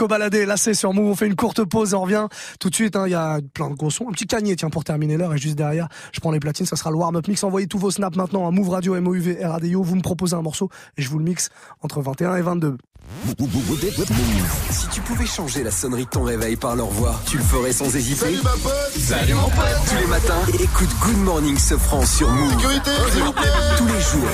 Là 0.00 0.56
c'est 0.56 0.74
sur 0.74 0.92
Move. 0.92 1.10
On 1.10 1.14
fait 1.16 1.26
une 1.26 1.36
courte 1.36 1.64
pause 1.64 1.92
et 1.92 1.96
on 1.96 2.02
revient 2.02 2.26
tout 2.60 2.70
de 2.70 2.74
suite. 2.74 2.96
hein. 2.96 3.04
Il 3.06 3.10
y 3.12 3.14
a 3.14 3.40
plein 3.54 3.70
de 3.70 3.74
gros 3.74 3.90
sons. 3.90 4.06
Un 4.08 4.12
petit 4.12 4.26
canier, 4.26 4.56
tiens, 4.56 4.70
pour 4.70 4.84
terminer 4.84 5.16
l'heure. 5.16 5.34
Et 5.34 5.38
juste 5.38 5.56
derrière, 5.56 5.88
je 6.12 6.20
prends 6.20 6.30
les 6.30 6.40
platines. 6.40 6.66
Ça 6.66 6.76
sera 6.76 6.90
le 6.90 6.96
warm-up 6.96 7.26
mix. 7.28 7.42
Envoyez 7.44 7.66
tous 7.66 7.78
vos 7.78 7.90
snaps 7.90 8.16
maintenant 8.16 8.46
à 8.46 8.50
Move 8.50 8.68
Radio, 8.70 9.00
MOUV, 9.00 9.38
RADIO. 9.42 9.82
Vous 9.82 9.96
me 9.96 10.02
proposez 10.02 10.34
un 10.34 10.42
morceau 10.42 10.68
et 10.96 11.02
je 11.02 11.08
vous 11.08 11.18
le 11.18 11.24
mixe 11.24 11.50
entre 11.82 12.00
21 12.00 12.36
et 12.36 12.42
22. 12.42 12.76
Si 14.70 14.88
tu 14.88 15.00
pouvais 15.00 15.26
changer 15.26 15.62
la 15.62 15.70
sonnerie 15.70 16.06
de 16.06 16.10
ton 16.10 16.24
réveil 16.24 16.56
par 16.56 16.74
leur 16.74 16.88
voix, 16.88 17.14
tu 17.26 17.36
le 17.36 17.42
ferais 17.44 17.72
sans 17.72 17.94
hésiter. 17.94 18.16
Salut 18.26 18.40
ma 18.42 18.50
pote 18.50 18.90
Salut 18.98 19.34
mon 19.34 19.48
pote 19.48 19.64
Tous 19.88 19.96
les 19.96 20.06
matins, 20.08 20.40
écoute 20.60 20.88
Good 21.02 21.18
Morning 21.18 21.56
Sofran 21.56 22.04
sur 22.04 22.28
Move. 22.28 22.50
Sécurité, 22.50 22.90
s'il 23.12 23.22
vous 23.22 23.32
plaît 23.32 23.44
Tous 23.78 23.86
les 23.86 24.00
jours, 24.00 24.28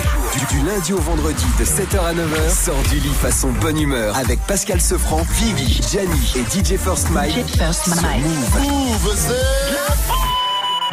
du, 0.48 0.56
du 0.58 0.66
lundi 0.66 0.92
au 0.94 0.98
vendredi 1.00 1.44
de 1.58 1.64
7h 1.66 1.98
à 2.02 2.14
9h, 2.14 2.64
sors 2.64 2.82
du 2.90 2.96
lit 3.00 3.12
façon 3.12 3.50
bonne 3.60 3.78
humeur 3.78 4.16
avec 4.16 4.40
Pascal 4.46 4.80
Sefranc, 4.80 5.24
Gianni 5.56 6.32
et 6.36 6.44
DJ 6.50 6.78
First 6.78 7.10
Mike. 7.10 7.36
Move. 7.36 8.60
Move, 8.60 9.14
c'est... 9.14 9.32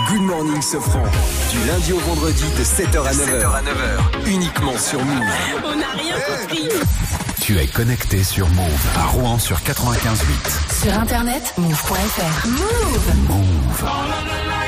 Good 0.09 0.21
Morning 0.21 0.61
Sofran, 0.61 1.03
du 1.51 1.67
lundi 1.67 1.93
au 1.93 1.99
vendredi 1.99 2.43
de 2.57 2.63
7h 2.63 3.05
à 3.05 3.11
9h. 3.11 4.27
Uniquement 4.27 4.77
sur 4.77 5.03
Move. 5.03 5.23
On 5.63 5.75
n'a 5.75 5.91
rien 5.97 6.15
compris. 6.15 6.69
Tu 7.41 7.57
es 7.57 7.67
connecté 7.67 8.23
sur 8.23 8.47
Move 8.49 8.87
à 8.97 9.05
Rouen 9.07 9.39
sur 9.39 9.57
95.8. 9.57 10.83
Sur 10.83 10.93
internet, 10.93 11.53
move.fr. 11.57 12.47
Move. 12.47 13.77
Turn 13.77 14.58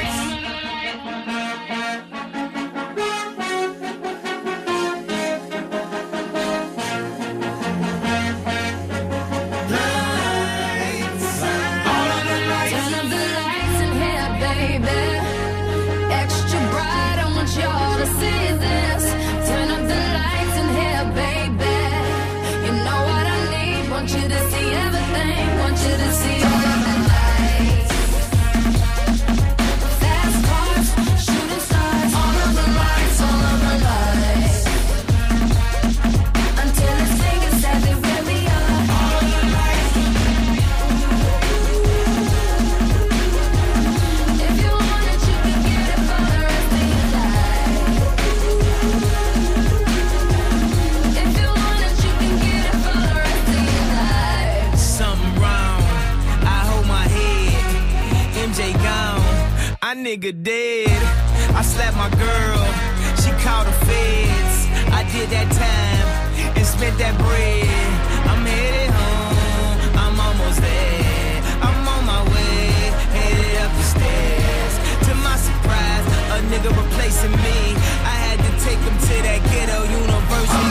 nigga 76.62 76.78
replacing 76.78 77.32
me. 77.32 77.76
I 78.04 78.16
had 78.26 78.38
to 78.38 78.66
take 78.66 78.80
him 78.80 78.98
to 78.98 79.22
that 79.24 79.42
ghetto 79.52 79.84
university. 79.84 80.71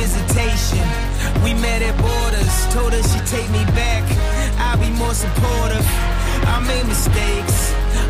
Visitation. 0.00 0.80
We 1.44 1.52
met 1.54 1.82
at 1.82 1.96
borders. 2.00 2.54
Told 2.72 2.92
her 2.92 3.02
she'd 3.10 3.28
take 3.28 3.48
me 3.50 3.64
back. 3.76 4.04
I'll 4.64 4.80
be 4.80 4.90
more 4.96 5.14
supportive. 5.14 5.86
I 6.54 6.56
made 6.64 6.86
mistakes. 6.88 7.56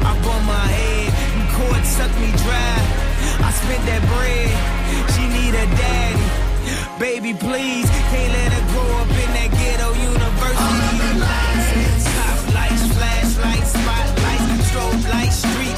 I 0.07 0.13
bumped 0.23 0.47
my 0.47 0.67
head. 0.79 1.11
And 1.35 1.45
court 1.59 1.85
sucked 1.85 2.19
me 2.23 2.31
dry. 2.45 2.79
I 3.43 3.51
spent 3.63 3.83
that 3.91 4.03
bread. 4.13 4.55
She 5.15 5.23
need 5.37 5.55
a 5.55 5.67
daddy. 5.83 6.27
Baby, 6.99 7.33
please. 7.35 7.89
Can't 8.13 8.33
let 8.39 8.51
her 8.55 8.65
grow 8.73 8.91
up 9.03 9.11
in 9.23 9.31
that 9.39 9.51
ghetto 9.59 9.91
university. 10.11 11.11
Lights, 11.27 12.05
top 12.15 12.39
lights, 12.55 12.85
flashlights, 12.97 13.71
spotlights, 13.75 14.47
strobe 14.71 15.05
lights, 15.11 15.39
street 15.43 15.70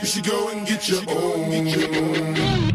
You 0.00 0.06
should 0.06 0.24
go 0.24 0.48
and 0.48 0.66
get 0.66 0.88
your 0.88 1.02
own. 1.10 2.69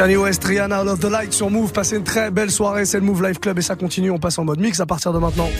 Kanye 0.00 0.16
West, 0.16 0.42
Rihanna, 0.44 0.82
Love 0.82 0.98
the 1.00 1.10
Light 1.10 1.30
sur 1.34 1.50
Move. 1.50 1.72
Passez 1.74 1.98
une 1.98 2.04
très 2.04 2.30
belle 2.30 2.50
soirée. 2.50 2.86
C'est 2.86 2.98
le 2.98 3.04
Move 3.04 3.22
Live 3.22 3.38
Club 3.38 3.58
et 3.58 3.60
ça 3.60 3.76
continue. 3.76 4.10
On 4.10 4.18
passe 4.18 4.38
en 4.38 4.46
mode 4.46 4.58
mix 4.58 4.80
à 4.80 4.86
partir 4.86 5.12
de 5.12 5.18
maintenant. 5.18 5.50